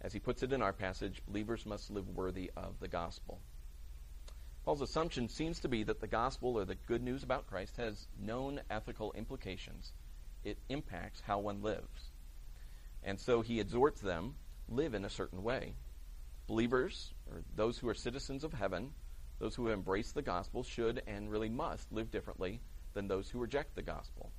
As 0.00 0.12
he 0.12 0.20
puts 0.20 0.42
it 0.42 0.52
in 0.52 0.62
our 0.62 0.72
passage, 0.72 1.22
believers 1.26 1.66
must 1.66 1.90
live 1.90 2.08
worthy 2.08 2.50
of 2.56 2.78
the 2.80 2.88
gospel. 2.88 3.40
Paul's 4.64 4.82
assumption 4.82 5.28
seems 5.28 5.60
to 5.60 5.68
be 5.68 5.84
that 5.84 6.00
the 6.00 6.06
gospel 6.06 6.58
or 6.58 6.64
the 6.64 6.74
good 6.74 7.02
news 7.02 7.22
about 7.22 7.46
Christ 7.46 7.76
has 7.76 8.08
known 8.18 8.60
ethical 8.68 9.12
implications. 9.12 9.92
It 10.44 10.58
impacts 10.68 11.20
how 11.20 11.38
one 11.38 11.62
lives. 11.62 12.10
And 13.02 13.20
so 13.20 13.42
he 13.42 13.60
exhorts 13.60 14.00
them 14.00 14.34
live 14.68 14.94
in 14.94 15.04
a 15.04 15.10
certain 15.10 15.42
way. 15.42 15.74
Believers, 16.46 17.14
or 17.30 17.42
those 17.54 17.78
who 17.78 17.88
are 17.88 17.94
citizens 17.94 18.44
of 18.44 18.52
heaven, 18.52 18.92
those 19.38 19.54
who 19.54 19.68
embrace 19.68 20.12
the 20.12 20.22
gospel, 20.22 20.62
should 20.62 21.02
and 21.06 21.30
really 21.30 21.48
must 21.48 21.92
live 21.92 22.10
differently 22.10 22.60
than 22.94 23.08
those 23.08 23.30
who 23.30 23.38
reject 23.38 23.74
the 23.74 23.82
gospel. 23.82 24.32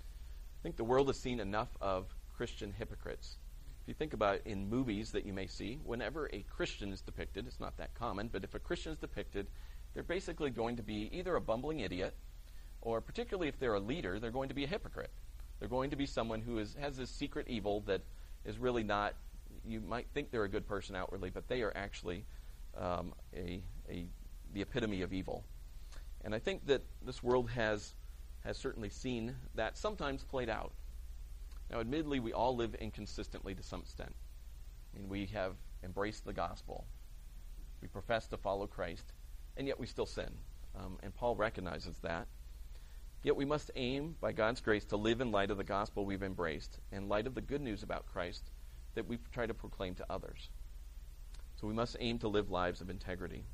I 0.00 0.62
think 0.62 0.76
the 0.76 0.84
world 0.84 1.08
has 1.08 1.18
seen 1.18 1.40
enough 1.40 1.76
of 1.80 2.14
Christian 2.36 2.72
hypocrites 2.72 3.38
if 3.82 3.88
you 3.88 3.94
think 3.94 4.12
about 4.12 4.36
it 4.36 4.42
in 4.44 4.70
movies 4.70 5.10
that 5.10 5.26
you 5.26 5.32
may 5.32 5.48
see, 5.48 5.80
whenever 5.84 6.30
a 6.32 6.44
Christian 6.48 6.92
is 6.92 7.00
depicted, 7.00 7.48
it's 7.48 7.58
not 7.58 7.76
that 7.78 7.92
common, 7.94 8.28
but 8.32 8.44
if 8.44 8.54
a 8.54 8.60
Christian 8.60 8.92
is 8.92 8.98
depicted, 8.98 9.48
they're 9.92 10.04
basically 10.04 10.50
going 10.50 10.76
to 10.76 10.84
be 10.84 11.10
either 11.12 11.34
a 11.34 11.40
bumbling 11.40 11.80
idiot, 11.80 12.14
or 12.80 13.00
particularly 13.00 13.48
if 13.48 13.58
they're 13.58 13.74
a 13.74 13.80
leader, 13.80 14.20
they're 14.20 14.30
going 14.30 14.48
to 14.50 14.54
be 14.54 14.62
a 14.62 14.68
hypocrite. 14.68 15.10
They're 15.58 15.68
going 15.68 15.90
to 15.90 15.96
be 15.96 16.06
someone 16.06 16.40
who 16.40 16.58
is, 16.58 16.76
has 16.80 16.96
this 16.96 17.10
secret 17.10 17.48
evil 17.48 17.80
that 17.86 18.02
is 18.44 18.56
really 18.58 18.84
not, 18.84 19.14
you 19.66 19.80
might 19.80 20.06
think 20.14 20.30
they're 20.30 20.44
a 20.44 20.48
good 20.48 20.66
person 20.66 20.94
outwardly, 20.94 21.30
but 21.30 21.48
they 21.48 21.62
are 21.62 21.72
actually 21.76 22.24
um, 22.78 23.12
a, 23.36 23.62
a, 23.90 24.06
the 24.54 24.62
epitome 24.62 25.02
of 25.02 25.12
evil. 25.12 25.44
And 26.24 26.34
I 26.36 26.38
think 26.38 26.66
that 26.66 26.82
this 27.04 27.20
world 27.20 27.50
has, 27.50 27.94
has 28.44 28.56
certainly 28.56 28.90
seen 28.90 29.34
that 29.56 29.76
sometimes 29.76 30.22
played 30.22 30.48
out. 30.48 30.72
Now, 31.72 31.80
admittedly, 31.80 32.20
we 32.20 32.34
all 32.34 32.54
live 32.54 32.74
inconsistently 32.74 33.54
to 33.54 33.62
some 33.62 33.80
extent. 33.80 34.14
I 34.94 34.98
mean, 34.98 35.08
we 35.08 35.26
have 35.32 35.54
embraced 35.82 36.24
the 36.26 36.34
gospel, 36.34 36.84
we 37.80 37.88
profess 37.88 38.28
to 38.28 38.36
follow 38.36 38.66
Christ, 38.66 39.12
and 39.56 39.66
yet 39.66 39.80
we 39.80 39.86
still 39.86 40.06
sin. 40.06 40.30
Um, 40.78 40.98
and 41.02 41.14
Paul 41.14 41.34
recognizes 41.34 41.96
that. 42.02 42.26
Yet 43.22 43.36
we 43.36 43.44
must 43.44 43.70
aim, 43.74 44.16
by 44.20 44.32
God's 44.32 44.60
grace, 44.60 44.84
to 44.86 44.96
live 44.96 45.20
in 45.20 45.32
light 45.32 45.50
of 45.50 45.56
the 45.56 45.64
gospel 45.64 46.04
we've 46.04 46.22
embraced, 46.22 46.78
in 46.90 47.08
light 47.08 47.26
of 47.26 47.34
the 47.34 47.40
good 47.40 47.60
news 47.60 47.82
about 47.82 48.06
Christ 48.06 48.50
that 48.94 49.08
we 49.08 49.18
try 49.32 49.46
to 49.46 49.54
proclaim 49.54 49.94
to 49.94 50.12
others. 50.12 50.50
So 51.56 51.66
we 51.66 51.74
must 51.74 51.96
aim 52.00 52.18
to 52.18 52.28
live 52.28 52.50
lives 52.50 52.80
of 52.80 52.90
integrity. 52.90 53.44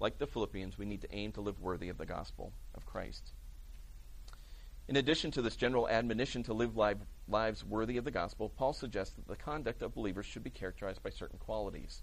Like 0.00 0.18
the 0.18 0.26
Philippians, 0.26 0.78
we 0.78 0.86
need 0.86 1.02
to 1.02 1.14
aim 1.14 1.32
to 1.32 1.40
live 1.40 1.60
worthy 1.60 1.88
of 1.88 1.98
the 1.98 2.06
gospel 2.06 2.52
of 2.74 2.86
Christ. 2.86 3.32
In 4.86 4.96
addition 4.96 5.30
to 5.30 5.40
this 5.40 5.56
general 5.56 5.88
admonition 5.88 6.42
to 6.42 6.52
live 6.52 6.76
lives 7.26 7.64
worthy 7.64 7.96
of 7.96 8.04
the 8.04 8.10
gospel, 8.10 8.50
Paul 8.50 8.74
suggests 8.74 9.14
that 9.14 9.26
the 9.26 9.34
conduct 9.34 9.80
of 9.80 9.94
believers 9.94 10.26
should 10.26 10.44
be 10.44 10.50
characterized 10.50 11.02
by 11.02 11.08
certain 11.08 11.38
qualities. 11.38 12.02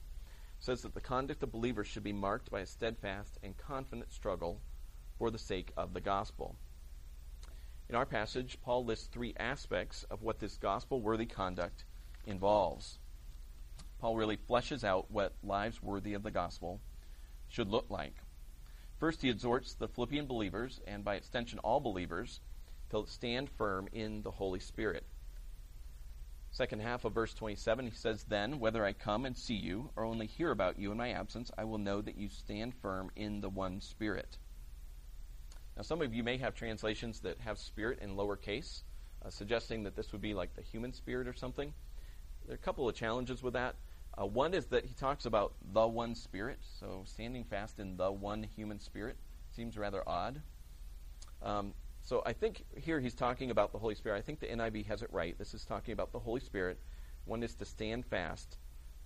He 0.57 0.65
says 0.65 0.81
that 0.81 0.95
the 0.95 1.01
conduct 1.01 1.43
of 1.43 1.51
believers 1.51 1.87
should 1.87 2.03
be 2.03 2.11
marked 2.11 2.49
by 2.49 2.61
a 2.61 2.65
steadfast 2.65 3.37
and 3.43 3.55
confident 3.55 4.11
struggle 4.11 4.61
for 5.19 5.29
the 5.29 5.37
sake 5.37 5.71
of 5.77 5.93
the 5.93 6.01
gospel. 6.01 6.55
In 7.87 7.93
our 7.93 8.05
passage, 8.05 8.57
Paul 8.63 8.83
lists 8.85 9.07
three 9.07 9.35
aspects 9.37 10.03
of 10.09 10.23
what 10.23 10.39
this 10.39 10.57
gospel 10.57 11.01
worthy 11.01 11.27
conduct 11.27 11.83
involves. 12.25 12.97
Paul 13.99 14.15
really 14.15 14.37
fleshes 14.37 14.83
out 14.83 15.11
what 15.11 15.35
lives 15.43 15.83
worthy 15.83 16.15
of 16.15 16.23
the 16.23 16.31
gospel 16.31 16.81
should 17.47 17.67
look 17.67 17.91
like. 17.91 18.15
First, 18.97 19.21
he 19.21 19.29
exhorts 19.29 19.75
the 19.75 19.87
Philippian 19.87 20.25
believers, 20.25 20.79
and 20.87 21.03
by 21.03 21.15
extension 21.15 21.59
all 21.59 21.79
believers, 21.79 22.39
to 22.91 23.05
stand 23.07 23.49
firm 23.49 23.87
in 23.91 24.21
the 24.21 24.31
Holy 24.31 24.59
Spirit. 24.59 25.05
Second 26.51 26.81
half 26.81 27.05
of 27.05 27.13
verse 27.13 27.33
27, 27.33 27.85
he 27.87 27.95
says, 27.95 28.25
Then, 28.25 28.59
whether 28.59 28.85
I 28.85 28.91
come 28.91 29.25
and 29.25 29.37
see 29.37 29.55
you 29.55 29.89
or 29.95 30.03
only 30.03 30.27
hear 30.27 30.51
about 30.51 30.77
you 30.77 30.91
in 30.91 30.97
my 30.97 31.11
absence, 31.11 31.49
I 31.57 31.63
will 31.63 31.77
know 31.77 32.01
that 32.01 32.17
you 32.17 32.27
stand 32.27 32.75
firm 32.75 33.09
in 33.15 33.39
the 33.39 33.49
one 33.49 33.79
Spirit. 33.79 34.37
Now, 35.77 35.83
some 35.83 36.01
of 36.01 36.13
you 36.13 36.23
may 36.23 36.37
have 36.37 36.53
translations 36.53 37.21
that 37.21 37.39
have 37.39 37.57
spirit 37.57 37.99
in 38.01 38.17
lowercase, 38.17 38.83
uh, 39.25 39.29
suggesting 39.29 39.83
that 39.83 39.95
this 39.95 40.11
would 40.11 40.21
be 40.21 40.33
like 40.33 40.53
the 40.53 40.61
human 40.61 40.91
spirit 40.91 41.27
or 41.27 41.33
something. 41.33 41.73
There 42.45 42.53
are 42.53 42.55
a 42.55 42.57
couple 42.57 42.89
of 42.89 42.95
challenges 42.95 43.41
with 43.41 43.53
that. 43.53 43.75
Uh, 44.19 44.25
one 44.25 44.53
is 44.53 44.65
that 44.67 44.83
he 44.85 44.93
talks 44.93 45.25
about 45.25 45.53
the 45.71 45.87
one 45.87 46.15
spirit, 46.15 46.59
so 46.79 47.03
standing 47.05 47.45
fast 47.45 47.79
in 47.79 47.95
the 47.95 48.11
one 48.11 48.43
human 48.43 48.79
spirit 48.79 49.15
seems 49.55 49.77
rather 49.77 50.03
odd. 50.07 50.41
Um, 51.41 51.73
so 52.03 52.23
I 52.25 52.33
think 52.33 52.65
here 52.75 52.99
he's 52.99 53.13
talking 53.13 53.51
about 53.51 53.71
the 53.71 53.79
Holy 53.79 53.95
Spirit. 53.95 54.17
I 54.17 54.21
think 54.21 54.39
the 54.39 54.47
NIV 54.47 54.87
has 54.87 55.01
it 55.01 55.09
right. 55.11 55.37
This 55.37 55.53
is 55.53 55.65
talking 55.65 55.93
about 55.93 56.11
the 56.11 56.19
Holy 56.19 56.39
Spirit. 56.39 56.79
One 57.25 57.43
is 57.43 57.53
to 57.55 57.65
stand 57.65 58.05
fast 58.05 58.57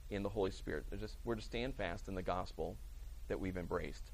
in 0.10 0.24
the 0.24 0.30
Holy 0.30 0.52
Spirit. 0.52 0.86
Just, 1.00 1.18
we're 1.24 1.36
to 1.36 1.42
stand 1.42 1.76
fast 1.76 2.08
in 2.08 2.16
the 2.16 2.22
gospel 2.22 2.78
that 3.28 3.40
we've 3.40 3.58
embraced. 3.58 4.12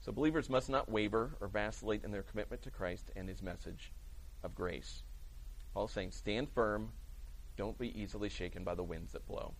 So 0.00 0.12
believers 0.12 0.48
must 0.48 0.68
not 0.68 0.88
waver 0.88 1.36
or 1.40 1.48
vacillate 1.48 2.04
in 2.04 2.12
their 2.12 2.22
commitment 2.22 2.62
to 2.62 2.70
Christ 2.70 3.10
and 3.16 3.28
his 3.28 3.42
message 3.42 3.92
of 4.44 4.54
grace. 4.54 5.02
Paul's 5.74 5.92
saying, 5.92 6.12
stand 6.12 6.48
firm, 6.50 6.92
don't 7.56 7.78
be 7.78 8.00
easily 8.00 8.28
shaken 8.28 8.62
by 8.62 8.74
the 8.74 8.84
winds 8.84 9.12
that 9.12 9.26
blow. 9.26 9.54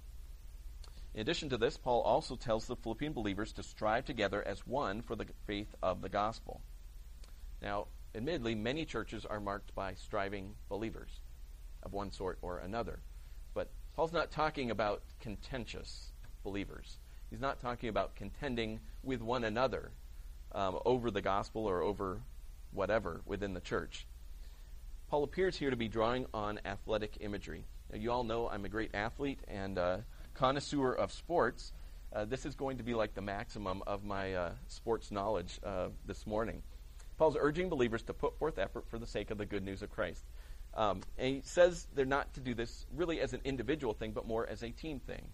In 1.14 1.20
addition 1.20 1.48
to 1.48 1.56
this, 1.56 1.76
Paul 1.76 2.02
also 2.02 2.36
tells 2.36 2.66
the 2.66 2.76
Philippian 2.76 3.12
believers 3.12 3.52
to 3.54 3.62
strive 3.62 4.04
together 4.04 4.46
as 4.46 4.66
one 4.66 5.02
for 5.02 5.16
the 5.16 5.26
faith 5.46 5.74
of 5.82 6.00
the 6.00 6.08
gospel. 6.08 6.60
Now, 7.60 7.88
admittedly, 8.18 8.54
many 8.54 8.84
churches 8.84 9.24
are 9.24 9.40
marked 9.40 9.74
by 9.74 9.94
striving 9.94 10.52
believers 10.68 11.20
of 11.84 11.92
one 11.92 12.10
sort 12.10 12.36
or 12.42 12.58
another. 12.58 12.98
But 13.54 13.70
Paul's 13.94 14.12
not 14.12 14.30
talking 14.30 14.70
about 14.70 15.02
contentious 15.20 16.12
believers. 16.42 16.98
He's 17.30 17.40
not 17.40 17.60
talking 17.60 17.88
about 17.88 18.16
contending 18.16 18.80
with 19.04 19.22
one 19.22 19.44
another 19.44 19.92
um, 20.52 20.80
over 20.84 21.10
the 21.10 21.22
gospel 21.22 21.66
or 21.66 21.80
over 21.80 22.20
whatever 22.72 23.20
within 23.24 23.54
the 23.54 23.60
church. 23.60 24.06
Paul 25.08 25.22
appears 25.22 25.56
here 25.56 25.70
to 25.70 25.76
be 25.76 25.88
drawing 25.88 26.26
on 26.34 26.60
athletic 26.64 27.18
imagery. 27.20 27.64
Now, 27.90 27.98
you 27.98 28.10
all 28.10 28.24
know 28.24 28.48
I'm 28.48 28.64
a 28.64 28.68
great 28.68 28.94
athlete 28.94 29.40
and 29.46 29.78
uh, 29.78 29.98
connoisseur 30.34 30.92
of 30.92 31.12
sports. 31.12 31.72
Uh, 32.12 32.24
this 32.24 32.44
is 32.44 32.56
going 32.56 32.78
to 32.78 32.82
be 32.82 32.94
like 32.94 33.14
the 33.14 33.22
maximum 33.22 33.82
of 33.86 34.02
my 34.02 34.34
uh, 34.34 34.50
sports 34.66 35.12
knowledge 35.12 35.60
uh, 35.64 35.88
this 36.04 36.26
morning. 36.26 36.62
Paul's 37.18 37.36
urging 37.38 37.68
believers 37.68 38.02
to 38.04 38.14
put 38.14 38.38
forth 38.38 38.58
effort 38.58 38.88
for 38.88 38.98
the 38.98 39.06
sake 39.06 39.30
of 39.30 39.38
the 39.38 39.46
good 39.46 39.64
news 39.64 39.82
of 39.82 39.90
Christ. 39.90 40.24
Um, 40.74 41.00
and 41.18 41.34
he 41.34 41.40
says 41.44 41.88
they're 41.94 42.06
not 42.06 42.32
to 42.34 42.40
do 42.40 42.54
this 42.54 42.86
really 42.94 43.20
as 43.20 43.32
an 43.32 43.40
individual 43.44 43.92
thing, 43.92 44.12
but 44.12 44.26
more 44.26 44.48
as 44.48 44.62
a 44.62 44.70
team 44.70 45.00
thing. 45.00 45.28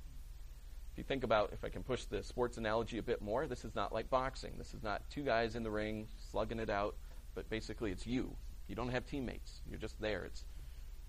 If 0.93 0.99
you 0.99 1.05
think 1.05 1.25
about, 1.25 1.51
if 1.53 1.65
I 1.65 1.69
can 1.69 1.83
push 1.83 2.05
the 2.05 2.23
sports 2.23 2.57
analogy 2.57 2.99
a 2.99 3.03
bit 3.03 3.21
more, 3.21 3.47
this 3.47 3.65
is 3.65 3.75
not 3.75 3.93
like 3.93 4.09
boxing. 4.09 4.55
This 4.57 4.73
is 4.73 4.83
not 4.83 5.03
two 5.11 5.23
guys 5.23 5.57
in 5.57 5.63
the 5.63 5.71
ring 5.71 6.07
slugging 6.31 6.61
it 6.61 6.71
out, 6.71 6.97
but 7.35 7.51
basically 7.51 7.91
it's 7.91 8.07
you. 8.07 8.35
You 8.69 8.75
don't 8.75 8.91
have 8.91 9.05
teammates. 9.05 9.61
You're 9.69 9.79
just 9.79 10.01
there. 10.01 10.25
It's 10.25 10.45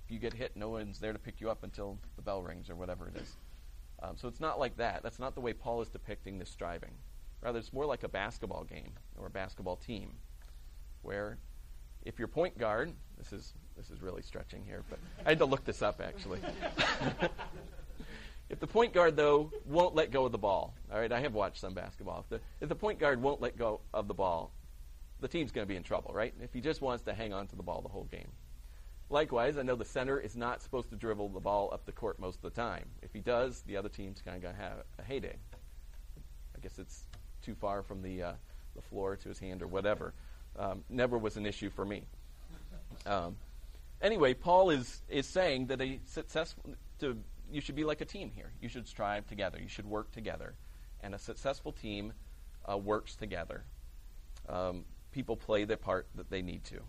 if 0.05 0.11
you 0.11 0.19
get 0.19 0.33
hit, 0.33 0.57
no 0.57 0.69
one's 0.69 0.99
there 0.99 1.13
to 1.13 1.19
pick 1.19 1.39
you 1.39 1.49
up 1.49 1.63
until 1.63 1.97
the 2.15 2.21
bell 2.21 2.43
rings 2.43 2.69
or 2.69 2.75
whatever 2.75 3.07
it 3.07 3.15
is. 3.21 3.35
Um, 4.03 4.17
so 4.17 4.27
it's 4.27 4.41
not 4.41 4.59
like 4.59 4.75
that. 4.77 5.03
That's 5.03 5.19
not 5.19 5.35
the 5.35 5.41
way 5.41 5.53
Paul 5.53 5.81
is 5.81 5.89
depicting 5.89 6.38
this 6.38 6.49
striving. 6.49 6.91
Rather, 7.41 7.59
it's 7.59 7.71
more 7.71 7.85
like 7.85 8.03
a 8.03 8.09
basketball 8.09 8.65
game 8.65 8.91
or 9.17 9.27
a 9.27 9.31
basketball 9.31 9.77
team 9.77 10.11
where 11.05 11.37
if 12.03 12.19
your 12.19 12.27
point 12.27 12.57
guard, 12.57 12.91
this 13.17 13.31
is 13.31 13.53
this 13.77 13.89
is 13.89 14.01
really 14.01 14.21
stretching 14.21 14.63
here, 14.65 14.83
but 14.89 14.99
I 15.25 15.29
had 15.29 15.39
to 15.39 15.45
look 15.45 15.65
this 15.65 15.81
up 15.81 16.01
actually. 16.01 16.39
if 18.49 18.59
the 18.59 18.67
point 18.67 18.93
guard 18.93 19.15
though 19.15 19.51
won't 19.65 19.95
let 19.95 20.11
go 20.11 20.25
of 20.25 20.31
the 20.31 20.37
ball, 20.37 20.73
all 20.91 20.99
right, 20.99 21.11
I 21.11 21.19
have 21.21 21.33
watched 21.33 21.59
some 21.59 21.73
basketball. 21.73 22.21
If 22.21 22.29
the 22.29 22.41
if 22.61 22.69
the 22.69 22.75
point 22.75 22.99
guard 22.99 23.21
won't 23.21 23.41
let 23.41 23.57
go 23.57 23.81
of 23.93 24.07
the 24.07 24.13
ball, 24.13 24.51
the 25.19 25.27
team's 25.27 25.51
going 25.51 25.65
to 25.65 25.69
be 25.69 25.75
in 25.75 25.83
trouble, 25.83 26.11
right? 26.13 26.33
If 26.41 26.53
he 26.53 26.61
just 26.61 26.81
wants 26.81 27.03
to 27.03 27.13
hang 27.13 27.33
on 27.33 27.47
to 27.47 27.55
the 27.55 27.63
ball 27.63 27.81
the 27.81 27.89
whole 27.89 28.05
game. 28.05 28.31
Likewise, 29.09 29.57
I 29.57 29.61
know 29.61 29.75
the 29.75 29.85
center 29.85 30.19
is 30.19 30.35
not 30.35 30.63
supposed 30.63 30.89
to 30.89 30.95
dribble 30.95 31.29
the 31.29 31.39
ball 31.39 31.69
up 31.71 31.85
the 31.85 31.91
court 31.91 32.17
most 32.17 32.37
of 32.37 32.41
the 32.41 32.49
time. 32.49 32.85
If 33.03 33.13
he 33.13 33.19
does, 33.19 33.61
the 33.67 33.77
other 33.77 33.89
team's 33.89 34.19
kind 34.19 34.35
of 34.35 34.41
going 34.41 34.55
to 34.55 34.61
have 34.61 34.77
a 34.97 35.03
heyday. 35.03 35.35
I 36.55 36.59
guess 36.59 36.79
it's 36.79 37.05
too 37.43 37.53
far 37.53 37.83
from 37.83 38.01
the 38.01 38.23
uh, 38.23 38.33
the 38.75 38.81
floor 38.81 39.15
to 39.15 39.29
his 39.29 39.39
hand 39.39 39.61
or 39.61 39.67
whatever 39.67 40.13
um, 40.57 40.83
never 40.89 41.17
was 41.17 41.37
an 41.37 41.45
issue 41.45 41.69
for 41.69 41.85
me. 41.85 42.03
Um, 43.05 43.35
anyway, 44.01 44.33
Paul 44.33 44.69
is, 44.69 45.01
is 45.09 45.27
saying 45.27 45.67
that 45.67 45.81
a 45.81 45.99
successful, 46.05 46.75
to, 46.99 47.17
you 47.51 47.61
should 47.61 47.75
be 47.75 47.83
like 47.83 48.01
a 48.01 48.05
team 48.05 48.31
here. 48.33 48.51
You 48.61 48.69
should 48.69 48.87
strive 48.87 49.27
together. 49.27 49.59
You 49.61 49.67
should 49.67 49.85
work 49.85 50.11
together. 50.11 50.55
And 51.01 51.13
a 51.13 51.19
successful 51.19 51.71
team 51.71 52.13
uh, 52.69 52.77
works 52.77 53.15
together. 53.15 53.63
Um, 54.47 54.85
people 55.11 55.35
play 55.35 55.65
the 55.65 55.77
part 55.77 56.07
that 56.15 56.29
they 56.29 56.41
need 56.41 56.63
to. 56.65 56.81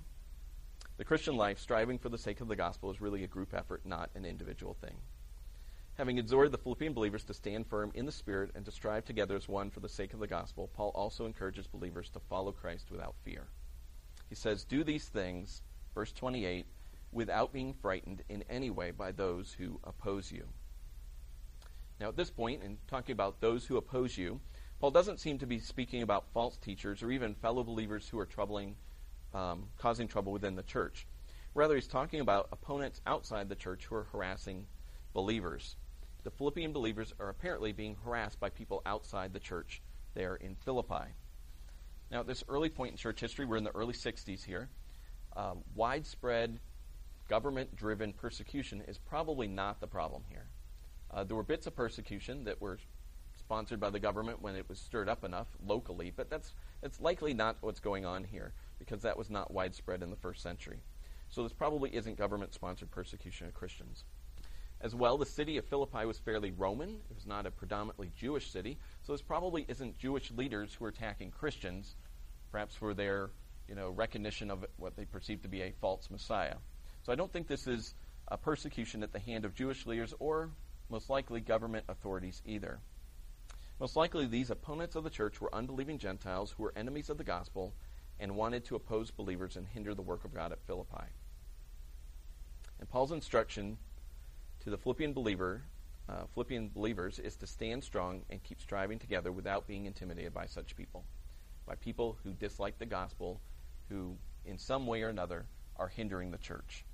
The 0.96 1.04
Christian 1.04 1.36
life, 1.36 1.58
striving 1.58 1.98
for 1.98 2.08
the 2.08 2.18
sake 2.18 2.40
of 2.40 2.48
the 2.48 2.56
gospel, 2.56 2.90
is 2.90 3.00
really 3.00 3.22
a 3.22 3.26
group 3.26 3.52
effort, 3.52 3.82
not 3.84 4.10
an 4.14 4.24
individual 4.24 4.74
thing. 4.74 4.96
Having 5.98 6.18
exhorted 6.18 6.52
the 6.52 6.58
Philippian 6.58 6.92
believers 6.92 7.24
to 7.24 7.32
stand 7.32 7.66
firm 7.66 7.90
in 7.94 8.04
the 8.04 8.12
Spirit 8.12 8.50
and 8.54 8.66
to 8.66 8.70
strive 8.70 9.06
together 9.06 9.34
as 9.34 9.48
one 9.48 9.70
for 9.70 9.80
the 9.80 9.88
sake 9.88 10.12
of 10.12 10.20
the 10.20 10.26
gospel, 10.26 10.68
Paul 10.74 10.90
also 10.94 11.24
encourages 11.24 11.66
believers 11.66 12.10
to 12.10 12.20
follow 12.20 12.52
Christ 12.52 12.90
without 12.90 13.14
fear. 13.24 13.46
He 14.28 14.34
says, 14.34 14.64
Do 14.64 14.84
these 14.84 15.08
things, 15.08 15.62
verse 15.94 16.12
28, 16.12 16.66
without 17.12 17.50
being 17.50 17.72
frightened 17.72 18.22
in 18.28 18.44
any 18.50 18.68
way 18.68 18.90
by 18.90 19.10
those 19.10 19.54
who 19.54 19.80
oppose 19.84 20.30
you. 20.30 20.46
Now, 21.98 22.08
at 22.08 22.16
this 22.16 22.30
point, 22.30 22.62
in 22.62 22.76
talking 22.88 23.14
about 23.14 23.40
those 23.40 23.64
who 23.64 23.78
oppose 23.78 24.18
you, 24.18 24.38
Paul 24.80 24.90
doesn't 24.90 25.18
seem 25.18 25.38
to 25.38 25.46
be 25.46 25.60
speaking 25.60 26.02
about 26.02 26.26
false 26.34 26.58
teachers 26.58 27.02
or 27.02 27.10
even 27.10 27.34
fellow 27.36 27.64
believers 27.64 28.06
who 28.06 28.18
are 28.18 28.26
troubling, 28.26 28.76
um, 29.32 29.70
causing 29.78 30.08
trouble 30.08 30.32
within 30.32 30.56
the 30.56 30.62
church. 30.62 31.06
Rather, 31.54 31.74
he's 31.74 31.88
talking 31.88 32.20
about 32.20 32.50
opponents 32.52 33.00
outside 33.06 33.48
the 33.48 33.54
church 33.54 33.86
who 33.86 33.94
are 33.94 34.06
harassing 34.12 34.66
believers 35.14 35.76
the 36.26 36.32
Philippian 36.32 36.72
believers 36.72 37.14
are 37.20 37.28
apparently 37.28 37.70
being 37.70 37.96
harassed 38.04 38.40
by 38.40 38.50
people 38.50 38.82
outside 38.84 39.32
the 39.32 39.38
church 39.38 39.80
there 40.14 40.34
in 40.34 40.56
Philippi. 40.56 41.14
Now, 42.10 42.18
at 42.18 42.26
this 42.26 42.42
early 42.48 42.68
point 42.68 42.90
in 42.90 42.96
church 42.96 43.20
history, 43.20 43.44
we're 43.46 43.58
in 43.58 43.62
the 43.62 43.70
early 43.76 43.92
60s 43.92 44.44
here, 44.44 44.68
uh, 45.36 45.54
widespread 45.76 46.58
government 47.28 47.76
driven 47.76 48.12
persecution 48.12 48.82
is 48.88 48.98
probably 48.98 49.46
not 49.46 49.80
the 49.80 49.86
problem 49.86 50.24
here. 50.28 50.48
Uh, 51.12 51.22
there 51.22 51.36
were 51.36 51.44
bits 51.44 51.68
of 51.68 51.76
persecution 51.76 52.42
that 52.42 52.60
were 52.60 52.80
sponsored 53.38 53.78
by 53.78 53.90
the 53.90 54.00
government 54.00 54.42
when 54.42 54.56
it 54.56 54.68
was 54.68 54.80
stirred 54.80 55.08
up 55.08 55.22
enough 55.22 55.46
locally, 55.64 56.10
but 56.10 56.28
that's, 56.28 56.54
that's 56.82 57.00
likely 57.00 57.34
not 57.34 57.56
what's 57.60 57.78
going 57.78 58.04
on 58.04 58.24
here 58.24 58.52
because 58.80 59.02
that 59.02 59.16
was 59.16 59.30
not 59.30 59.52
widespread 59.52 60.02
in 60.02 60.10
the 60.10 60.16
first 60.16 60.42
century. 60.42 60.80
So 61.28 61.44
this 61.44 61.52
probably 61.52 61.94
isn't 61.94 62.18
government 62.18 62.52
sponsored 62.52 62.90
persecution 62.90 63.46
of 63.46 63.54
Christians. 63.54 64.02
As 64.80 64.94
well, 64.94 65.16
the 65.16 65.26
city 65.26 65.56
of 65.56 65.64
Philippi 65.64 66.04
was 66.04 66.18
fairly 66.18 66.50
Roman. 66.50 66.90
It 67.10 67.14
was 67.14 67.26
not 67.26 67.46
a 67.46 67.50
predominantly 67.50 68.12
Jewish 68.16 68.50
city. 68.50 68.78
So 69.02 69.12
this 69.12 69.22
probably 69.22 69.64
isn't 69.68 69.98
Jewish 69.98 70.30
leaders 70.30 70.74
who 70.74 70.84
are 70.84 70.88
attacking 70.88 71.30
Christians, 71.30 71.96
perhaps 72.52 72.74
for 72.74 72.92
their 72.92 73.30
you 73.68 73.74
know, 73.74 73.90
recognition 73.90 74.50
of 74.50 74.64
what 74.76 74.96
they 74.96 75.04
perceive 75.04 75.42
to 75.42 75.48
be 75.48 75.62
a 75.62 75.72
false 75.80 76.08
Messiah. 76.10 76.56
So 77.02 77.12
I 77.12 77.16
don't 77.16 77.32
think 77.32 77.48
this 77.48 77.66
is 77.66 77.94
a 78.28 78.36
persecution 78.36 79.02
at 79.02 79.12
the 79.12 79.18
hand 79.18 79.44
of 79.44 79.54
Jewish 79.54 79.86
leaders 79.86 80.14
or 80.18 80.50
most 80.88 81.10
likely 81.10 81.40
government 81.40 81.84
authorities 81.88 82.42
either. 82.44 82.78
Most 83.80 83.96
likely, 83.96 84.26
these 84.26 84.50
opponents 84.50 84.96
of 84.96 85.04
the 85.04 85.10
church 85.10 85.40
were 85.40 85.54
unbelieving 85.54 85.98
Gentiles 85.98 86.50
who 86.52 86.62
were 86.62 86.72
enemies 86.76 87.10
of 87.10 87.18
the 87.18 87.24
gospel 87.24 87.74
and 88.18 88.36
wanted 88.36 88.64
to 88.64 88.76
oppose 88.76 89.10
believers 89.10 89.56
and 89.56 89.66
hinder 89.66 89.94
the 89.94 90.02
work 90.02 90.24
of 90.24 90.34
God 90.34 90.52
at 90.52 90.62
Philippi. 90.66 91.04
And 92.78 92.88
Paul's 92.88 93.12
instruction 93.12 93.76
to 94.66 94.70
the 94.70 94.76
Philippian 94.76 95.12
believer, 95.12 95.62
uh, 96.08 96.24
Philippian 96.34 96.68
believers, 96.74 97.20
is 97.20 97.36
to 97.36 97.46
stand 97.46 97.84
strong 97.84 98.22
and 98.30 98.42
keep 98.42 98.60
striving 98.60 98.98
together 98.98 99.30
without 99.30 99.68
being 99.68 99.86
intimidated 99.86 100.34
by 100.34 100.46
such 100.46 100.74
people, 100.74 101.04
by 101.68 101.76
people 101.76 102.18
who 102.24 102.32
dislike 102.32 102.76
the 102.80 102.84
gospel, 102.84 103.40
who 103.88 104.16
in 104.44 104.58
some 104.58 104.88
way 104.88 105.02
or 105.02 105.08
another 105.08 105.46
are 105.76 105.86
hindering 105.86 106.32
the 106.32 106.38
church. 106.38 106.84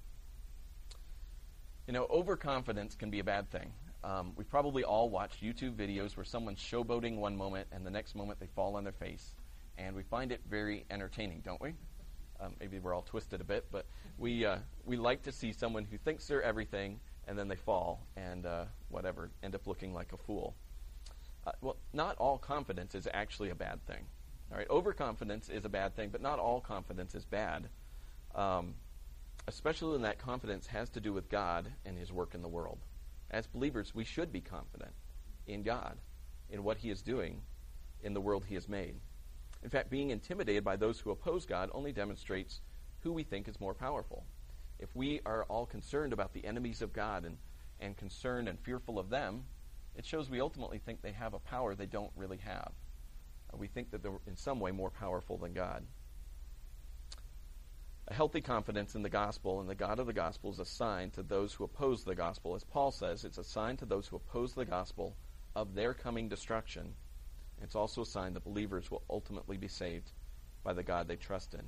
You 1.87 1.95
know, 1.95 2.07
overconfidence 2.11 2.95
can 2.95 3.09
be 3.09 3.21
a 3.21 3.25
bad 3.25 3.51
thing. 3.51 3.73
Um, 4.05 4.33
we've 4.37 4.51
probably 4.51 4.85
all 4.85 5.09
watched 5.09 5.43
YouTube 5.43 5.75
videos 5.75 6.15
where 6.15 6.25
someone's 6.25 6.61
showboating 6.61 7.17
one 7.17 7.39
moment 7.39 7.69
and 7.73 7.87
the 7.87 7.91
next 7.91 8.15
moment 8.15 8.39
they 8.39 8.49
fall 8.55 8.77
on 8.77 8.85
their 8.85 8.93
face. 8.93 9.35
And 9.79 9.97
we 9.97 10.03
find 10.03 10.31
it 10.31 10.43
very 10.47 10.85
entertaining, 10.91 11.41
don't 11.43 11.61
we? 11.63 11.73
Um, 12.39 12.53
maybe 12.61 12.81
we're 12.81 12.93
all 12.93 13.01
twisted 13.01 13.41
a 13.41 13.45
bit, 13.45 13.65
but 13.73 13.87
we, 14.19 14.45
uh, 14.45 14.59
we 14.85 14.99
like 14.99 15.23
to 15.23 15.33
see 15.33 15.53
someone 15.53 15.87
who 15.91 15.97
thinks 15.97 16.27
they're 16.27 16.43
everything 16.43 17.01
and 17.29 17.39
then 17.39 17.49
they 17.49 17.57
fall 17.57 18.07
and 18.17 18.47
uh, 18.47 18.65
whatever, 18.89 19.31
end 19.43 19.55
up 19.55 19.67
looking 19.67 19.95
like 19.95 20.13
a 20.13 20.17
fool. 20.17 20.55
Uh, 21.47 21.53
well, 21.61 21.77
not 21.93 22.17
all 22.19 22.39
confidence 22.39 22.95
is 22.95 23.09
actually 23.13 23.51
a 23.51 23.55
bad 23.55 23.85
thing. 23.87 24.05
All 24.51 24.59
right, 24.59 24.69
overconfidence 24.69 25.49
is 25.49 25.65
a 25.65 25.69
bad 25.69 25.97
thing, 25.97 26.11
but 26.11 26.21
not 26.21 26.39
all 26.39 26.61
confidence 26.61 27.15
is 27.15 27.25
bad. 27.25 27.69
Um, 28.35 28.75
especially 29.49 29.93
when 29.93 30.03
that 30.03 30.19
confidence 30.19 30.67
has 30.69 30.91
to 30.91 31.01
do 31.01 31.13
with 31.13 31.29
God 31.29 31.67
and 31.85 31.99
His 31.99 32.13
work 32.13 32.35
in 32.35 32.43
the 32.43 32.49
world. 32.49 32.79
As 33.31 33.47
believers, 33.47 33.95
we 33.95 34.05
should 34.05 34.33
be 34.33 34.41
confident 34.41 34.93
in 35.47 35.63
God, 35.63 35.97
in 36.51 36.65
what 36.65 36.79
He 36.79 36.91
is 36.91 37.03
doing 37.03 37.41
in 38.03 38.15
the 38.15 38.21
world 38.21 38.45
He 38.47 38.55
has 38.55 38.69
made. 38.69 38.95
In 39.63 39.71
fact, 39.71 39.91
being 39.91 40.11
intimidated 40.11 40.65
by 40.65 40.77
those 40.77 41.01
who 41.01 41.11
oppose 41.11 41.47
God 41.47 41.71
only 41.73 41.93
demonstrates 41.93 42.61
who 43.01 43.13
we 43.13 43.23
think 43.23 43.49
is 43.49 43.61
more 43.61 43.75
powerful. 43.75 44.25
If 44.83 44.97
we 44.97 45.21
are 45.25 45.45
all 45.45 45.65
concerned 45.65 46.13
about 46.13 46.33
the 46.33 46.45
enemies 46.45 46.83
of 46.83 46.93
God 46.93 47.25
and, 47.25 47.39
and 47.79 47.97
concerned 47.97 48.49
and 48.49 48.59
fearful 48.59 48.99
of 48.99 49.11
them, 49.11 49.45
it 49.95 50.05
shows 50.05 50.29
we 50.29 50.41
ultimately 50.41 50.79
think 50.79 51.03
they 51.03 51.13
have 51.13 51.35
a 51.35 51.39
power 51.39 51.77
they 51.77 51.87
don't 51.87 52.11
really 52.17 52.39
have. 52.39 52.73
Uh, 53.55 53.59
we 53.59 53.69
think 53.69 53.93
that 53.93 54.03
they're 54.03 54.19
in 54.27 54.37
some 54.37 54.59
way 54.59 54.73
more 54.73 54.91
powerful 54.91 55.39
than 55.39 55.53
God. 55.53 55.85
A 58.09 58.15
healthy 58.15 58.41
confidence 58.41 58.97
in 58.97 59.03
the 59.03 59.09
gospel 59.09 59.61
and 59.61 59.71
the 59.71 59.77
God 59.77 60.01
of 60.01 60.09
the 60.09 60.13
gospel 60.13 60.51
is 60.51 60.59
a 60.59 60.65
sign 60.65 61.13
to 61.13 61.23
those 61.23 61.55
who 61.55 61.63
oppose 61.63 62.03
the 62.03 62.17
gospel. 62.17 62.57
As 62.57 62.65
Paul 62.65 62.91
says, 62.91 63.25
it's 63.25 63.39
a 63.39 63.45
sign 63.45 63.77
to 63.77 63.87
those 63.87 64.09
who 64.09 64.17
oppose 64.17 64.53
the 64.53 64.65
gospel 64.65 65.15
of 65.55 65.77
their 65.77 65.95
coming 65.95 66.29
destruction. 66.29 66.93
It's 67.63 67.77
also 67.77 68.03
a 68.03 68.07
sign 68.07 68.35
that 68.35 68.43
believers 68.43 68.91
will 68.91 69.05
ultimately 69.09 69.59
be 69.59 69.69
saved 69.69 70.11
by 70.65 70.73
the 70.73 70.83
God 70.83 71.07
they 71.07 71.15
trust 71.15 71.55
in. 71.55 71.63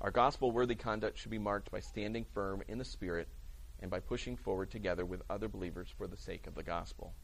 Our 0.00 0.10
gospel 0.10 0.50
worthy 0.50 0.74
conduct 0.74 1.18
should 1.18 1.30
be 1.30 1.38
marked 1.38 1.70
by 1.70 1.80
standing 1.80 2.24
firm 2.24 2.62
in 2.68 2.78
the 2.78 2.84
Spirit 2.84 3.28
and 3.80 3.90
by 3.90 4.00
pushing 4.00 4.36
forward 4.36 4.70
together 4.70 5.04
with 5.04 5.22
other 5.30 5.48
believers 5.48 5.88
for 5.96 6.06
the 6.06 6.16
sake 6.16 6.46
of 6.46 6.54
the 6.54 6.62
gospel. 6.62 7.14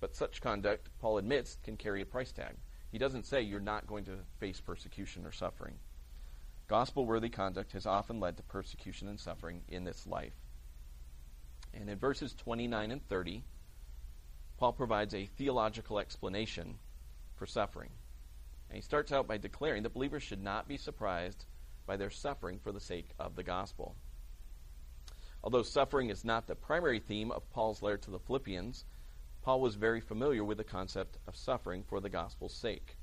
But 0.00 0.16
such 0.16 0.40
conduct, 0.40 0.88
Paul 0.98 1.18
admits, 1.18 1.58
can 1.62 1.76
carry 1.76 2.02
a 2.02 2.06
price 2.06 2.32
tag. 2.32 2.56
He 2.90 2.98
doesn't 2.98 3.26
say 3.26 3.42
you're 3.42 3.60
not 3.60 3.86
going 3.86 4.04
to 4.04 4.18
face 4.38 4.60
persecution 4.60 5.24
or 5.24 5.32
suffering. 5.32 5.78
Gospel 6.68 7.06
worthy 7.06 7.28
conduct 7.28 7.72
has 7.72 7.86
often 7.86 8.20
led 8.20 8.36
to 8.36 8.42
persecution 8.44 9.08
and 9.08 9.18
suffering 9.18 9.62
in 9.68 9.84
this 9.84 10.06
life. 10.06 10.34
And 11.74 11.88
in 11.88 11.98
verses 11.98 12.34
29 12.34 12.90
and 12.90 13.08
30, 13.08 13.44
Paul 14.58 14.72
provides 14.72 15.14
a 15.14 15.26
theological 15.26 15.98
explanation 15.98 16.78
for 17.36 17.46
suffering. 17.46 17.90
And 18.68 18.76
he 18.76 18.82
starts 18.82 19.12
out 19.12 19.26
by 19.26 19.38
declaring 19.38 19.82
that 19.84 19.94
believers 19.94 20.22
should 20.22 20.42
not 20.42 20.68
be 20.68 20.76
surprised 20.76 21.44
by 21.90 21.96
their 21.96 22.08
suffering 22.08 22.60
for 22.62 22.70
the 22.70 22.78
sake 22.78 23.08
of 23.18 23.34
the 23.34 23.42
gospel. 23.42 23.96
Although 25.42 25.64
suffering 25.64 26.08
is 26.08 26.24
not 26.24 26.46
the 26.46 26.54
primary 26.54 27.00
theme 27.00 27.32
of 27.32 27.50
Paul's 27.50 27.82
letter 27.82 27.96
to 27.96 28.12
the 28.12 28.18
Philippians, 28.20 28.84
Paul 29.42 29.60
was 29.60 29.74
very 29.74 30.00
familiar 30.00 30.44
with 30.44 30.58
the 30.58 30.62
concept 30.62 31.18
of 31.26 31.34
suffering 31.34 31.82
for 31.82 31.98
the 31.98 32.08
gospel's 32.08 32.54
sake. 32.54 32.96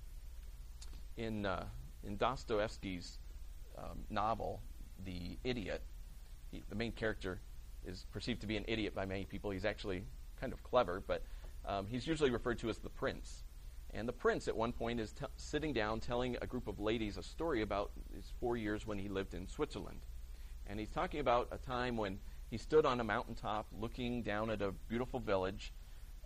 In, 1.17 1.45
uh, 1.45 1.65
in 2.05 2.15
Dostoevsky's 2.15 3.19
um, 3.77 4.05
novel, 4.09 4.61
The 5.03 5.37
Idiot, 5.43 5.81
he, 6.49 6.63
the 6.69 6.75
main 6.75 6.93
character 6.93 7.41
is 7.85 8.05
perceived 8.13 8.39
to 8.39 8.47
be 8.47 8.55
an 8.55 8.63
idiot 8.69 8.95
by 8.95 9.05
many 9.05 9.25
people. 9.25 9.51
He's 9.51 9.65
actually 9.65 10.05
kind 10.39 10.53
of 10.53 10.63
clever, 10.63 11.03
but 11.05 11.23
um, 11.65 11.87
he's 11.87 12.07
usually 12.07 12.29
referred 12.29 12.59
to 12.59 12.69
as 12.69 12.77
the 12.77 12.89
prince. 12.89 13.43
And 13.93 14.07
the 14.07 14.13
prince, 14.13 14.47
at 14.47 14.55
one 14.55 14.73
point, 14.73 14.99
is 14.99 15.13
t- 15.13 15.25
sitting 15.37 15.73
down 15.73 15.99
telling 15.99 16.37
a 16.41 16.47
group 16.47 16.67
of 16.67 16.79
ladies 16.79 17.17
a 17.17 17.23
story 17.23 17.61
about 17.61 17.91
his 18.13 18.33
four 18.39 18.57
years 18.57 18.85
when 18.85 18.99
he 18.99 19.07
lived 19.07 19.33
in 19.33 19.47
Switzerland. 19.47 20.01
And 20.67 20.79
he's 20.79 20.89
talking 20.89 21.19
about 21.19 21.47
a 21.51 21.57
time 21.57 21.95
when 21.95 22.19
he 22.49 22.57
stood 22.57 22.85
on 22.85 22.99
a 22.99 23.03
mountaintop 23.03 23.67
looking 23.71 24.21
down 24.21 24.49
at 24.49 24.61
a 24.61 24.71
beautiful 24.89 25.19
village. 25.19 25.73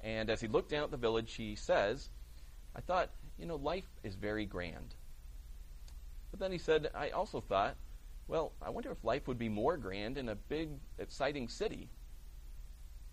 And 0.03 0.29
as 0.29 0.41
he 0.41 0.47
looked 0.47 0.69
down 0.71 0.83
at 0.83 0.91
the 0.91 0.97
village, 0.97 1.33
he 1.35 1.55
says, 1.55 2.09
I 2.75 2.81
thought, 2.81 3.11
you 3.37 3.45
know, 3.45 3.57
life 3.57 3.87
is 4.03 4.15
very 4.15 4.45
grand. 4.45 4.95
But 6.31 6.39
then 6.39 6.51
he 6.51 6.57
said, 6.57 6.89
I 6.95 7.09
also 7.09 7.41
thought, 7.41 7.75
well, 8.27 8.53
I 8.61 8.69
wonder 8.69 8.91
if 8.91 9.03
life 9.03 9.27
would 9.27 9.37
be 9.37 9.49
more 9.49 9.77
grand 9.77 10.17
in 10.17 10.29
a 10.29 10.35
big, 10.35 10.69
exciting 10.97 11.47
city. 11.47 11.89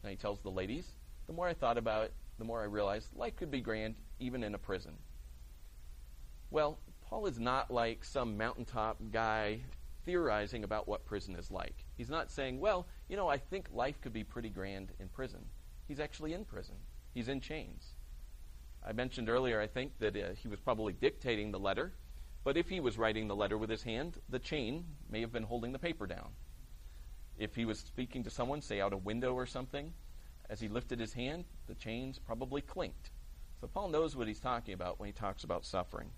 And 0.02 0.10
he 0.10 0.16
tells 0.16 0.40
the 0.40 0.50
ladies, 0.50 0.92
the 1.26 1.32
more 1.32 1.48
I 1.48 1.54
thought 1.54 1.76
about 1.76 2.04
it, 2.04 2.14
the 2.38 2.44
more 2.44 2.62
I 2.62 2.66
realized 2.66 3.08
life 3.16 3.36
could 3.36 3.50
be 3.50 3.60
grand 3.60 3.96
even 4.20 4.42
in 4.42 4.54
a 4.54 4.58
prison. 4.58 4.94
Well, 6.50 6.78
Paul 7.02 7.26
is 7.26 7.38
not 7.38 7.70
like 7.70 8.04
some 8.04 8.36
mountaintop 8.36 8.98
guy 9.10 9.60
theorizing 10.04 10.64
about 10.64 10.88
what 10.88 11.04
prison 11.04 11.36
is 11.36 11.50
like. 11.50 11.84
He's 11.96 12.08
not 12.08 12.30
saying, 12.30 12.60
well, 12.60 12.86
you 13.08 13.16
know, 13.16 13.28
I 13.28 13.38
think 13.38 13.68
life 13.72 14.00
could 14.00 14.12
be 14.12 14.24
pretty 14.24 14.48
grand 14.48 14.92
in 14.98 15.08
prison. 15.08 15.44
He's 15.86 16.00
actually 16.00 16.32
in 16.32 16.44
prison, 16.44 16.76
he's 17.14 17.28
in 17.28 17.40
chains. 17.40 17.94
I 18.86 18.92
mentioned 18.92 19.28
earlier, 19.28 19.60
I 19.60 19.66
think, 19.66 19.98
that 19.98 20.16
uh, 20.16 20.34
he 20.40 20.48
was 20.48 20.60
probably 20.60 20.92
dictating 20.92 21.50
the 21.50 21.58
letter 21.58 21.92
but 22.48 22.56
if 22.56 22.70
he 22.70 22.80
was 22.80 22.96
writing 22.96 23.28
the 23.28 23.36
letter 23.36 23.58
with 23.58 23.68
his 23.68 23.82
hand, 23.82 24.16
the 24.30 24.38
chain 24.38 24.86
may 25.10 25.20
have 25.20 25.32
been 25.32 25.42
holding 25.42 25.72
the 25.72 25.78
paper 25.78 26.06
down. 26.06 26.30
If 27.36 27.54
he 27.54 27.66
was 27.66 27.78
speaking 27.78 28.24
to 28.24 28.30
someone, 28.30 28.62
say 28.62 28.80
out 28.80 28.94
a 28.94 28.96
window 28.96 29.34
or 29.34 29.44
something, 29.44 29.92
as 30.48 30.58
he 30.58 30.68
lifted 30.68 30.98
his 30.98 31.12
hand, 31.12 31.44
the 31.66 31.74
chains 31.74 32.18
probably 32.18 32.62
clinked. 32.62 33.10
So 33.60 33.66
Paul 33.66 33.88
knows 33.88 34.14
what 34.14 34.28
he's 34.28 34.38
talking 34.38 34.74
about 34.74 35.00
when 35.00 35.08
he 35.08 35.12
talks 35.12 35.42
about 35.42 35.64
suffering. 35.64 36.10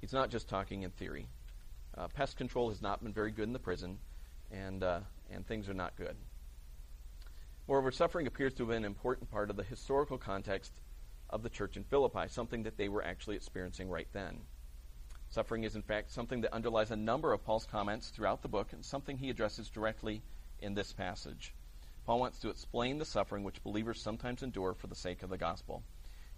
He's 0.00 0.12
not 0.12 0.30
just 0.30 0.48
talking 0.48 0.82
in 0.82 0.90
theory. 0.90 1.26
Uh, 1.96 2.06
pest 2.08 2.36
control 2.36 2.68
has 2.68 2.80
not 2.80 3.02
been 3.02 3.12
very 3.12 3.32
good 3.32 3.48
in 3.48 3.52
the 3.52 3.58
prison, 3.58 3.98
and, 4.52 4.82
uh, 4.82 5.00
and 5.30 5.46
things 5.46 5.68
are 5.68 5.74
not 5.74 5.96
good. 5.96 6.16
Moreover, 7.66 7.90
suffering 7.90 8.26
appears 8.26 8.54
to 8.54 8.62
have 8.62 8.68
been 8.68 8.78
an 8.78 8.84
important 8.84 9.30
part 9.30 9.50
of 9.50 9.56
the 9.56 9.64
historical 9.64 10.16
context 10.16 10.72
of 11.28 11.42
the 11.42 11.50
church 11.50 11.76
in 11.76 11.84
Philippi, 11.84 12.28
something 12.28 12.62
that 12.62 12.76
they 12.76 12.88
were 12.88 13.04
actually 13.04 13.36
experiencing 13.36 13.88
right 13.88 14.08
then. 14.12 14.40
Suffering 15.28 15.64
is, 15.64 15.76
in 15.76 15.82
fact, 15.82 16.10
something 16.10 16.40
that 16.40 16.52
underlies 16.52 16.90
a 16.90 16.96
number 16.96 17.32
of 17.32 17.44
Paul's 17.44 17.66
comments 17.66 18.08
throughout 18.10 18.42
the 18.42 18.48
book 18.48 18.72
and 18.72 18.84
something 18.84 19.16
he 19.16 19.30
addresses 19.30 19.68
directly 19.68 20.22
in 20.60 20.74
this 20.74 20.92
passage. 20.92 21.54
Paul 22.10 22.18
wants 22.18 22.40
to 22.40 22.50
explain 22.50 22.98
the 22.98 23.04
suffering 23.04 23.44
which 23.44 23.62
believers 23.62 24.02
sometimes 24.02 24.42
endure 24.42 24.74
for 24.74 24.88
the 24.88 24.96
sake 24.96 25.22
of 25.22 25.30
the 25.30 25.38
gospel. 25.38 25.84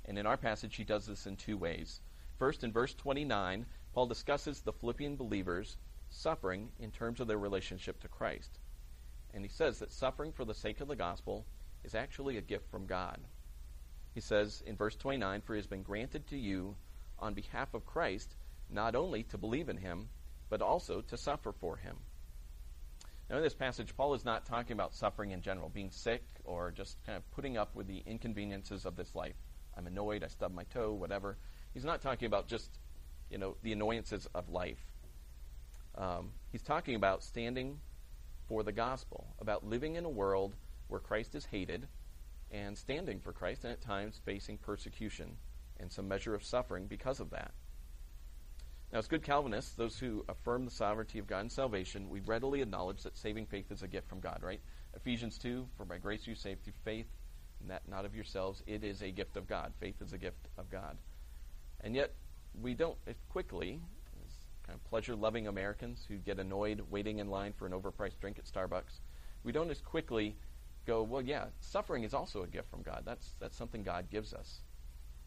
And 0.04 0.18
in 0.18 0.26
our 0.26 0.36
passage, 0.36 0.76
he 0.76 0.84
does 0.84 1.06
this 1.06 1.26
in 1.26 1.34
two 1.34 1.56
ways. 1.56 2.02
First, 2.38 2.62
in 2.62 2.72
verse 2.72 2.92
29, 2.92 3.64
Paul 3.94 4.06
discusses 4.06 4.60
the 4.60 4.74
Philippian 4.74 5.16
believers' 5.16 5.78
suffering 6.10 6.72
in 6.78 6.90
terms 6.90 7.20
of 7.20 7.26
their 7.26 7.38
relationship 7.38 8.00
to 8.00 8.08
Christ. 8.08 8.58
And 9.32 9.42
he 9.42 9.48
says 9.48 9.78
that 9.78 9.90
suffering 9.90 10.30
for 10.30 10.44
the 10.44 10.52
sake 10.52 10.82
of 10.82 10.88
the 10.88 10.94
gospel 10.94 11.46
is 11.84 11.94
actually 11.94 12.36
a 12.36 12.42
gift 12.42 12.70
from 12.70 12.84
God. 12.84 13.18
He 14.12 14.20
says 14.20 14.62
in 14.66 14.76
verse 14.76 14.96
29 14.96 15.40
For 15.40 15.54
it 15.54 15.60
has 15.60 15.66
been 15.66 15.82
granted 15.82 16.26
to 16.26 16.36
you 16.36 16.76
on 17.18 17.32
behalf 17.32 17.72
of 17.72 17.86
Christ 17.86 18.36
not 18.68 18.94
only 18.94 19.22
to 19.22 19.38
believe 19.38 19.70
in 19.70 19.78
him, 19.78 20.10
but 20.50 20.60
also 20.60 21.00
to 21.00 21.16
suffer 21.16 21.50
for 21.50 21.78
him. 21.78 21.96
Now, 23.32 23.38
in 23.38 23.44
this 23.44 23.54
passage, 23.54 23.96
Paul 23.96 24.12
is 24.12 24.26
not 24.26 24.44
talking 24.44 24.74
about 24.74 24.92
suffering 24.92 25.30
in 25.30 25.40
general, 25.40 25.70
being 25.70 25.90
sick, 25.90 26.22
or 26.44 26.70
just 26.70 27.02
kind 27.06 27.16
of 27.16 27.30
putting 27.30 27.56
up 27.56 27.74
with 27.74 27.86
the 27.86 28.02
inconveniences 28.04 28.84
of 28.84 28.94
this 28.94 29.14
life. 29.14 29.36
I'm 29.74 29.86
annoyed, 29.86 30.22
I 30.22 30.26
stubbed 30.26 30.54
my 30.54 30.64
toe, 30.64 30.92
whatever. 30.92 31.38
He's 31.72 31.86
not 31.86 32.02
talking 32.02 32.26
about 32.26 32.46
just, 32.46 32.78
you 33.30 33.38
know, 33.38 33.56
the 33.62 33.72
annoyances 33.72 34.28
of 34.34 34.50
life. 34.50 34.84
Um, 35.96 36.32
he's 36.50 36.60
talking 36.60 36.94
about 36.94 37.24
standing 37.24 37.80
for 38.48 38.62
the 38.62 38.72
gospel, 38.72 39.34
about 39.40 39.64
living 39.64 39.96
in 39.96 40.04
a 40.04 40.10
world 40.10 40.54
where 40.88 41.00
Christ 41.00 41.34
is 41.34 41.46
hated 41.46 41.88
and 42.50 42.76
standing 42.76 43.18
for 43.18 43.32
Christ, 43.32 43.64
and 43.64 43.72
at 43.72 43.80
times 43.80 44.20
facing 44.26 44.58
persecution 44.58 45.38
and 45.80 45.90
some 45.90 46.06
measure 46.06 46.34
of 46.34 46.44
suffering 46.44 46.86
because 46.86 47.18
of 47.18 47.30
that. 47.30 47.52
Now, 48.92 48.98
as 48.98 49.08
good 49.08 49.22
Calvinists, 49.22 49.72
those 49.72 49.98
who 49.98 50.22
affirm 50.28 50.66
the 50.66 50.70
sovereignty 50.70 51.18
of 51.18 51.26
God 51.26 51.40
and 51.40 51.50
salvation, 51.50 52.10
we 52.10 52.20
readily 52.20 52.60
acknowledge 52.60 53.02
that 53.04 53.16
saving 53.16 53.46
faith 53.46 53.72
is 53.72 53.82
a 53.82 53.88
gift 53.88 54.06
from 54.06 54.20
God, 54.20 54.40
right? 54.42 54.60
Ephesians 54.94 55.38
2, 55.38 55.66
for 55.78 55.86
by 55.86 55.96
grace 55.96 56.26
you 56.26 56.34
saved 56.34 56.62
through 56.62 56.74
faith, 56.84 57.06
and 57.60 57.70
that 57.70 57.88
not 57.88 58.04
of 58.04 58.14
yourselves. 58.14 58.62
It 58.66 58.84
is 58.84 59.00
a 59.00 59.10
gift 59.10 59.38
of 59.38 59.48
God. 59.48 59.72
Faith 59.80 60.02
is 60.02 60.12
a 60.12 60.18
gift 60.18 60.46
of 60.58 60.68
God. 60.70 60.98
And 61.80 61.94
yet, 61.94 62.12
we 62.60 62.74
don't 62.74 62.98
as 63.06 63.16
quickly, 63.30 63.80
as 64.26 64.32
kind 64.66 64.78
of 64.78 64.84
pleasure 64.90 65.16
loving 65.16 65.46
Americans 65.46 66.04
who 66.06 66.18
get 66.18 66.38
annoyed 66.38 66.82
waiting 66.90 67.18
in 67.18 67.28
line 67.28 67.54
for 67.54 67.64
an 67.64 67.72
overpriced 67.72 68.20
drink 68.20 68.38
at 68.38 68.44
Starbucks, 68.44 69.00
we 69.42 69.52
don't 69.52 69.70
as 69.70 69.80
quickly 69.80 70.36
go, 70.86 71.02
well, 71.02 71.22
yeah, 71.22 71.46
suffering 71.60 72.04
is 72.04 72.12
also 72.12 72.42
a 72.42 72.46
gift 72.46 72.68
from 72.68 72.82
God. 72.82 73.04
That's, 73.06 73.36
that's 73.40 73.56
something 73.56 73.84
God 73.84 74.10
gives 74.10 74.34
us. 74.34 74.60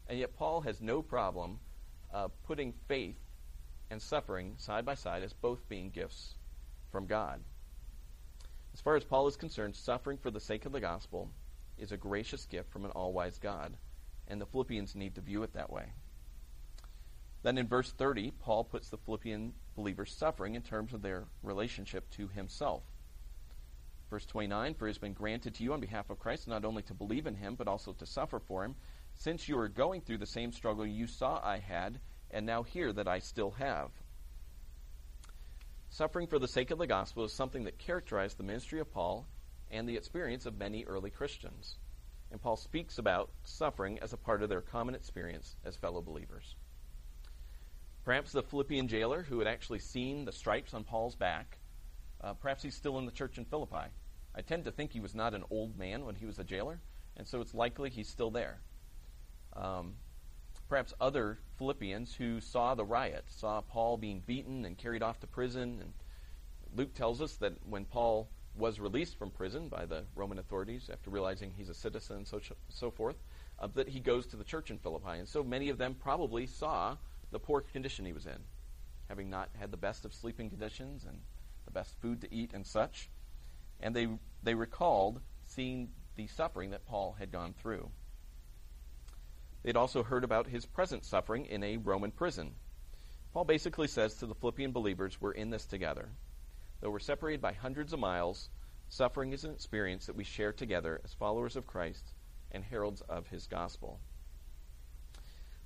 And 0.06 0.20
yet, 0.20 0.36
Paul 0.36 0.60
has 0.60 0.80
no 0.80 1.02
problem 1.02 1.58
uh, 2.14 2.28
putting 2.44 2.72
faith 2.86 3.16
and 3.90 4.00
suffering 4.00 4.54
side 4.58 4.84
by 4.84 4.94
side 4.94 5.22
as 5.22 5.32
both 5.32 5.68
being 5.68 5.90
gifts 5.90 6.34
from 6.90 7.06
God. 7.06 7.40
As 8.74 8.80
far 8.80 8.96
as 8.96 9.04
Paul 9.04 9.26
is 9.26 9.36
concerned, 9.36 9.74
suffering 9.74 10.18
for 10.18 10.30
the 10.30 10.40
sake 10.40 10.66
of 10.66 10.72
the 10.72 10.80
gospel 10.80 11.30
is 11.78 11.92
a 11.92 11.96
gracious 11.96 12.46
gift 12.46 12.70
from 12.70 12.84
an 12.84 12.90
all 12.90 13.12
wise 13.12 13.38
God, 13.38 13.74
and 14.28 14.40
the 14.40 14.46
Philippians 14.46 14.94
need 14.94 15.14
to 15.14 15.20
view 15.20 15.42
it 15.42 15.54
that 15.54 15.72
way. 15.72 15.92
Then 17.42 17.58
in 17.58 17.68
verse 17.68 17.92
30, 17.92 18.32
Paul 18.32 18.64
puts 18.64 18.88
the 18.88 18.98
Philippian 18.98 19.54
believers' 19.76 20.12
suffering 20.12 20.56
in 20.56 20.62
terms 20.62 20.92
of 20.92 21.02
their 21.02 21.24
relationship 21.42 22.10
to 22.10 22.28
himself. 22.28 22.82
Verse 24.10 24.26
29 24.26 24.74
For 24.74 24.86
it 24.86 24.90
has 24.90 24.98
been 24.98 25.12
granted 25.12 25.54
to 25.54 25.62
you 25.62 25.72
on 25.72 25.80
behalf 25.80 26.10
of 26.10 26.18
Christ 26.18 26.48
not 26.48 26.64
only 26.64 26.82
to 26.82 26.94
believe 26.94 27.26
in 27.26 27.34
him, 27.34 27.54
but 27.54 27.68
also 27.68 27.92
to 27.92 28.06
suffer 28.06 28.40
for 28.40 28.64
him, 28.64 28.74
since 29.14 29.48
you 29.48 29.58
are 29.58 29.68
going 29.68 30.00
through 30.00 30.18
the 30.18 30.26
same 30.26 30.52
struggle 30.52 30.86
you 30.86 31.06
saw 31.06 31.40
I 31.42 31.58
had, 31.58 32.00
and 32.30 32.46
now 32.46 32.62
hear 32.62 32.92
that 32.92 33.08
I 33.08 33.18
still 33.18 33.52
have. 33.52 33.90
Suffering 35.90 36.26
for 36.26 36.38
the 36.38 36.48
sake 36.48 36.70
of 36.70 36.78
the 36.78 36.86
gospel 36.86 37.24
is 37.24 37.32
something 37.32 37.64
that 37.64 37.78
characterized 37.78 38.36
the 38.36 38.42
ministry 38.42 38.80
of 38.80 38.92
Paul 38.92 39.26
and 39.70 39.88
the 39.88 39.96
experience 39.96 40.46
of 40.46 40.58
many 40.58 40.84
early 40.84 41.10
Christians. 41.10 41.78
And 42.30 42.40
Paul 42.40 42.56
speaks 42.56 42.98
about 42.98 43.30
suffering 43.44 43.98
as 44.00 44.12
a 44.12 44.18
part 44.18 44.42
of 44.42 44.48
their 44.48 44.60
common 44.60 44.94
experience 44.94 45.56
as 45.64 45.76
fellow 45.76 46.02
believers. 46.02 46.56
Perhaps 48.04 48.32
the 48.32 48.42
Philippian 48.42 48.88
jailer 48.88 49.22
who 49.22 49.38
had 49.38 49.48
actually 49.48 49.78
seen 49.78 50.24
the 50.24 50.32
stripes 50.32 50.74
on 50.74 50.84
Paul's 50.84 51.16
back, 51.16 51.58
uh, 52.20 52.34
perhaps 52.34 52.62
he's 52.62 52.74
still 52.74 52.98
in 52.98 53.06
the 53.06 53.12
church 53.12 53.38
in 53.38 53.44
Philippi. 53.44 53.90
I 54.34 54.42
tend 54.42 54.64
to 54.64 54.70
think 54.70 54.92
he 54.92 55.00
was 55.00 55.14
not 55.14 55.34
an 55.34 55.44
old 55.50 55.78
man 55.78 56.04
when 56.04 56.14
he 56.14 56.26
was 56.26 56.38
a 56.38 56.44
jailer, 56.44 56.80
and 57.16 57.26
so 57.26 57.40
it's 57.40 57.54
likely 57.54 57.90
he's 57.90 58.08
still 58.08 58.30
there. 58.30 58.60
Um, 59.54 59.94
perhaps 60.68 60.92
other 61.00 61.38
Philippians 61.58 62.14
who 62.14 62.40
saw 62.40 62.74
the 62.74 62.84
riot, 62.84 63.24
saw 63.28 63.60
Paul 63.60 63.96
being 63.96 64.20
beaten 64.20 64.64
and 64.64 64.76
carried 64.76 65.02
off 65.02 65.20
to 65.20 65.26
prison. 65.26 65.78
And 65.80 65.92
Luke 66.74 66.94
tells 66.94 67.22
us 67.22 67.34
that 67.36 67.54
when 67.68 67.84
Paul 67.84 68.28
was 68.56 68.80
released 68.80 69.18
from 69.18 69.30
prison 69.30 69.68
by 69.68 69.86
the 69.86 70.04
Roman 70.14 70.38
authorities 70.38 70.88
after 70.92 71.10
realizing 71.10 71.52
he's 71.56 71.68
a 71.68 71.74
citizen 71.74 72.16
and 72.16 72.26
so, 72.26 72.40
so 72.68 72.90
forth, 72.90 73.16
uh, 73.58 73.68
that 73.74 73.88
he 73.88 74.00
goes 74.00 74.26
to 74.26 74.36
the 74.36 74.44
church 74.44 74.70
in 74.70 74.78
Philippi. 74.78 75.18
And 75.18 75.28
so 75.28 75.44
many 75.44 75.68
of 75.68 75.78
them 75.78 75.94
probably 75.94 76.46
saw 76.46 76.96
the 77.30 77.38
poor 77.38 77.60
condition 77.60 78.04
he 78.04 78.12
was 78.12 78.26
in, 78.26 78.38
having 79.08 79.30
not 79.30 79.50
had 79.58 79.70
the 79.70 79.76
best 79.76 80.04
of 80.04 80.14
sleeping 80.14 80.48
conditions 80.48 81.04
and 81.04 81.18
the 81.64 81.70
best 81.70 81.94
food 82.00 82.20
to 82.22 82.34
eat 82.34 82.52
and 82.54 82.66
such. 82.66 83.08
And 83.80 83.94
they, 83.94 84.08
they 84.42 84.54
recalled 84.54 85.20
seeing 85.44 85.90
the 86.16 86.26
suffering 86.28 86.70
that 86.70 86.86
Paul 86.86 87.14
had 87.18 87.30
gone 87.30 87.54
through. 87.60 87.90
They'd 89.66 89.76
also 89.76 90.04
heard 90.04 90.22
about 90.22 90.46
his 90.46 90.64
present 90.64 91.04
suffering 91.04 91.46
in 91.46 91.64
a 91.64 91.78
Roman 91.78 92.12
prison. 92.12 92.54
Paul 93.32 93.44
basically 93.44 93.88
says 93.88 94.14
to 94.14 94.26
the 94.26 94.34
Philippian 94.36 94.70
believers, 94.70 95.20
We're 95.20 95.32
in 95.32 95.50
this 95.50 95.66
together. 95.66 96.08
Though 96.80 96.90
we're 96.90 97.00
separated 97.00 97.40
by 97.40 97.52
hundreds 97.52 97.92
of 97.92 97.98
miles, 97.98 98.48
suffering 98.90 99.32
is 99.32 99.42
an 99.42 99.50
experience 99.50 100.06
that 100.06 100.14
we 100.14 100.22
share 100.22 100.52
together 100.52 101.00
as 101.04 101.14
followers 101.14 101.56
of 101.56 101.66
Christ 101.66 102.12
and 102.52 102.62
heralds 102.62 103.00
of 103.08 103.26
his 103.26 103.48
gospel. 103.48 103.98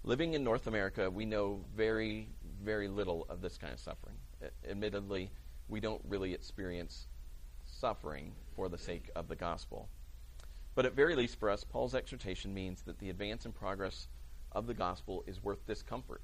Living 0.03 0.33
in 0.33 0.43
North 0.43 0.67
America, 0.67 1.11
we 1.11 1.27
know 1.27 1.63
very, 1.77 2.31
very 2.63 2.89
little 2.89 3.27
of 3.29 3.43
this 3.43 3.59
kind 3.59 3.75
of 3.75 3.81
suffering. 3.81 4.17
Admittedly, 4.67 5.31
we 5.69 5.79
don't 5.79 6.01
really 6.09 6.33
experience 6.33 7.07
suffering 7.67 8.33
for 8.57 8.71
the 8.71 8.79
sake 8.79 9.11
of 9.15 9.29
the 9.29 9.37
gospel. 9.37 9.91
But 10.81 10.87
at 10.87 10.95
very 10.95 11.15
least 11.15 11.39
for 11.39 11.51
us, 11.51 11.63
Paul's 11.63 11.95
exhortation 11.95 12.55
means 12.55 12.81
that 12.85 12.99
the 12.99 13.11
advance 13.11 13.45
and 13.45 13.55
progress 13.55 14.09
of 14.51 14.67
the 14.67 14.73
gospel 14.73 15.23
is 15.27 15.45
worth 15.45 15.67
discomfort. 15.67 16.23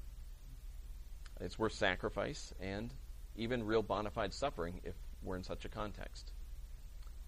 It's 1.39 1.59
worth 1.59 1.73
sacrifice 1.73 2.55
and 2.59 2.91
even 3.35 3.63
real 3.63 3.83
bona 3.83 4.09
fide 4.09 4.33
suffering 4.33 4.81
if 4.83 4.95
we're 5.21 5.35
in 5.35 5.43
such 5.43 5.65
a 5.65 5.69
context. 5.69 6.31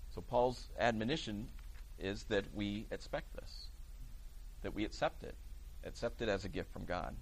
So 0.10 0.22
Paul's 0.22 0.70
admonition 0.80 1.50
is 2.00 2.24
that 2.30 2.46
we 2.52 2.88
expect 2.90 3.36
this, 3.36 3.68
that 4.64 4.74
we 4.74 4.84
accept 4.84 5.24
it, 5.24 5.36
accept 5.84 6.24
it 6.24 6.30
as 6.30 6.46
a 6.46 6.50
gift 6.50 6.74
from 6.74 6.86
God. 6.86 7.16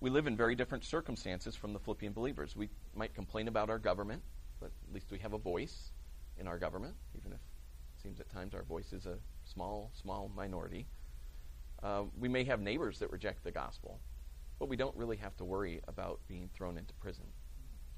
We 0.00 0.10
live 0.10 0.26
in 0.26 0.36
very 0.36 0.54
different 0.54 0.84
circumstances 0.84 1.56
from 1.56 1.72
the 1.72 1.78
Philippian 1.78 2.12
believers. 2.12 2.54
We 2.54 2.68
might 2.94 3.14
complain 3.14 3.48
about 3.48 3.70
our 3.70 3.78
government, 3.78 4.20
but 4.60 4.70
at 4.86 4.92
least 4.92 5.10
we 5.10 5.18
have 5.20 5.32
a 5.32 5.38
voice 5.38 5.92
in 6.38 6.46
our 6.46 6.58
government, 6.58 6.94
even 7.16 7.32
if 7.32 7.40
seems 8.06 8.20
at 8.20 8.30
times 8.30 8.54
our 8.54 8.62
voice 8.62 8.92
is 8.92 9.04
a 9.06 9.18
small, 9.44 9.90
small 10.00 10.30
minority. 10.36 10.86
Uh, 11.82 12.04
we 12.16 12.28
may 12.28 12.44
have 12.44 12.60
neighbors 12.60 13.00
that 13.00 13.10
reject 13.10 13.42
the 13.42 13.50
gospel, 13.50 13.98
but 14.60 14.68
we 14.68 14.76
don't 14.76 14.94
really 14.94 15.16
have 15.16 15.36
to 15.36 15.44
worry 15.44 15.80
about 15.88 16.20
being 16.28 16.48
thrown 16.54 16.78
into 16.78 16.94
prison. 16.94 17.24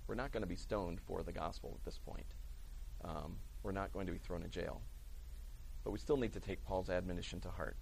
We're 0.07 0.15
not 0.15 0.33
going 0.33 0.41
to 0.41 0.47
be 0.49 0.57
stoned 0.57 0.99
for 1.07 1.23
the 1.23 1.33
gospel 1.33 1.75
at 1.79 1.85
this 1.85 1.99
point. 1.99 2.25
Um, 3.05 3.37
we're 3.63 3.73
not 3.73 3.93
going 3.93 4.07
to 4.07 4.13
be 4.13 4.19
thrown 4.19 4.43
in 4.43 4.51
jail. 4.51 4.81
But 5.85 5.91
we 5.91 5.99
still 5.99 6.17
need 6.17 6.33
to 6.33 6.41
take 6.41 6.65
Paul's 6.65 6.89
admonition 6.89 7.41
to 7.41 7.51
heart. 7.51 7.77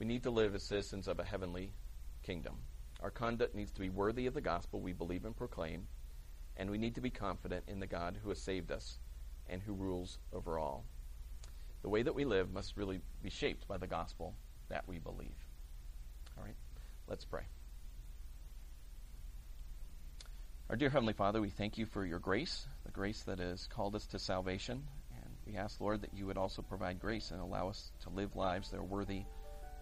We 0.00 0.06
need 0.06 0.24
to 0.24 0.30
live 0.30 0.56
as 0.56 0.64
citizens 0.64 1.06
of 1.06 1.20
a 1.20 1.24
heavenly 1.24 1.72
kingdom. 2.24 2.56
Our 3.00 3.12
conduct 3.12 3.54
needs 3.54 3.70
to 3.72 3.80
be 3.80 3.90
worthy 3.90 4.26
of 4.26 4.34
the 4.34 4.40
gospel 4.40 4.80
we 4.80 4.92
believe 4.92 5.24
and 5.24 5.36
proclaim, 5.36 5.86
and 6.56 6.68
we 6.68 6.78
need 6.78 6.96
to 6.96 7.00
be 7.00 7.10
confident 7.10 7.66
in 7.68 7.78
the 7.78 7.86
God 7.86 8.18
who 8.20 8.30
has 8.30 8.42
saved 8.42 8.72
us 8.72 8.98
and 9.50 9.60
who 9.60 9.74
rules 9.74 10.18
over 10.32 10.58
all. 10.58 10.84
The 11.82 11.88
way 11.88 12.02
that 12.02 12.14
we 12.14 12.24
live 12.24 12.52
must 12.52 12.76
really 12.76 13.00
be 13.22 13.30
shaped 13.30 13.66
by 13.66 13.76
the 13.76 13.86
gospel 13.86 14.34
that 14.68 14.86
we 14.86 14.98
believe. 14.98 15.36
All 16.38 16.44
right, 16.44 16.56
let's 17.08 17.24
pray. 17.24 17.42
Our 20.68 20.76
dear 20.76 20.88
Heavenly 20.88 21.14
Father, 21.14 21.40
we 21.40 21.50
thank 21.50 21.78
you 21.78 21.86
for 21.86 22.06
your 22.06 22.20
grace, 22.20 22.64
the 22.84 22.92
grace 22.92 23.22
that 23.24 23.40
has 23.40 23.66
called 23.66 23.96
us 23.96 24.06
to 24.06 24.20
salvation. 24.20 24.84
And 25.16 25.30
we 25.44 25.56
ask, 25.56 25.80
Lord, 25.80 26.02
that 26.02 26.14
you 26.14 26.26
would 26.26 26.38
also 26.38 26.62
provide 26.62 27.00
grace 27.00 27.32
and 27.32 27.40
allow 27.40 27.68
us 27.68 27.90
to 28.04 28.10
live 28.10 28.36
lives 28.36 28.70
that 28.70 28.78
are 28.78 28.84
worthy 28.84 29.24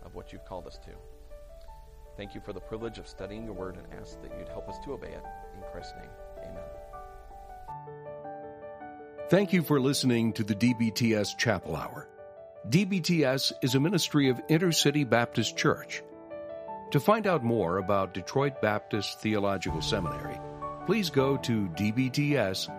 of 0.03 0.15
what 0.15 0.33
you've 0.33 0.47
called 0.47 0.67
us 0.67 0.79
to. 0.79 0.93
Thank 2.17 2.35
you 2.35 2.41
for 2.41 2.55
the 2.55 2.61
privilege 2.61 2.99
of 2.99 3.07
studying 3.07 3.45
your 3.45 3.53
word 3.53 3.77
and 3.77 4.01
ask 4.01 4.21
that 4.23 4.33
you'd 4.39 4.49
help 4.49 4.69
us 4.69 4.79
to 4.85 4.93
obey 4.93 5.13
it. 5.13 5.23
In 5.55 5.63
Christ's 5.71 5.93
name, 5.97 6.11
Thank 9.31 9.53
you 9.53 9.63
for 9.63 9.79
listening 9.79 10.33
to 10.35 10.43
the 10.43 10.55
DBTS 10.55 11.37
Chapel 11.37 11.77
Hour. 11.77 12.09
DBTS 12.71 13.53
is 13.61 13.75
a 13.75 13.81
ministry 13.81 14.31
of 14.31 14.41
Intercity 14.49 15.07
Baptist 15.07 15.55
Church. 15.55 16.03
To 16.93 16.99
find 16.99 17.27
out 17.27 17.45
more 17.45 17.77
about 17.77 18.15
Detroit 18.15 18.63
Baptist 18.63 19.21
Theological 19.21 19.83
Seminary, 19.83 20.41
please 20.87 21.11
go 21.11 21.37
to 21.37 21.69
dbts.edu. 21.77 22.71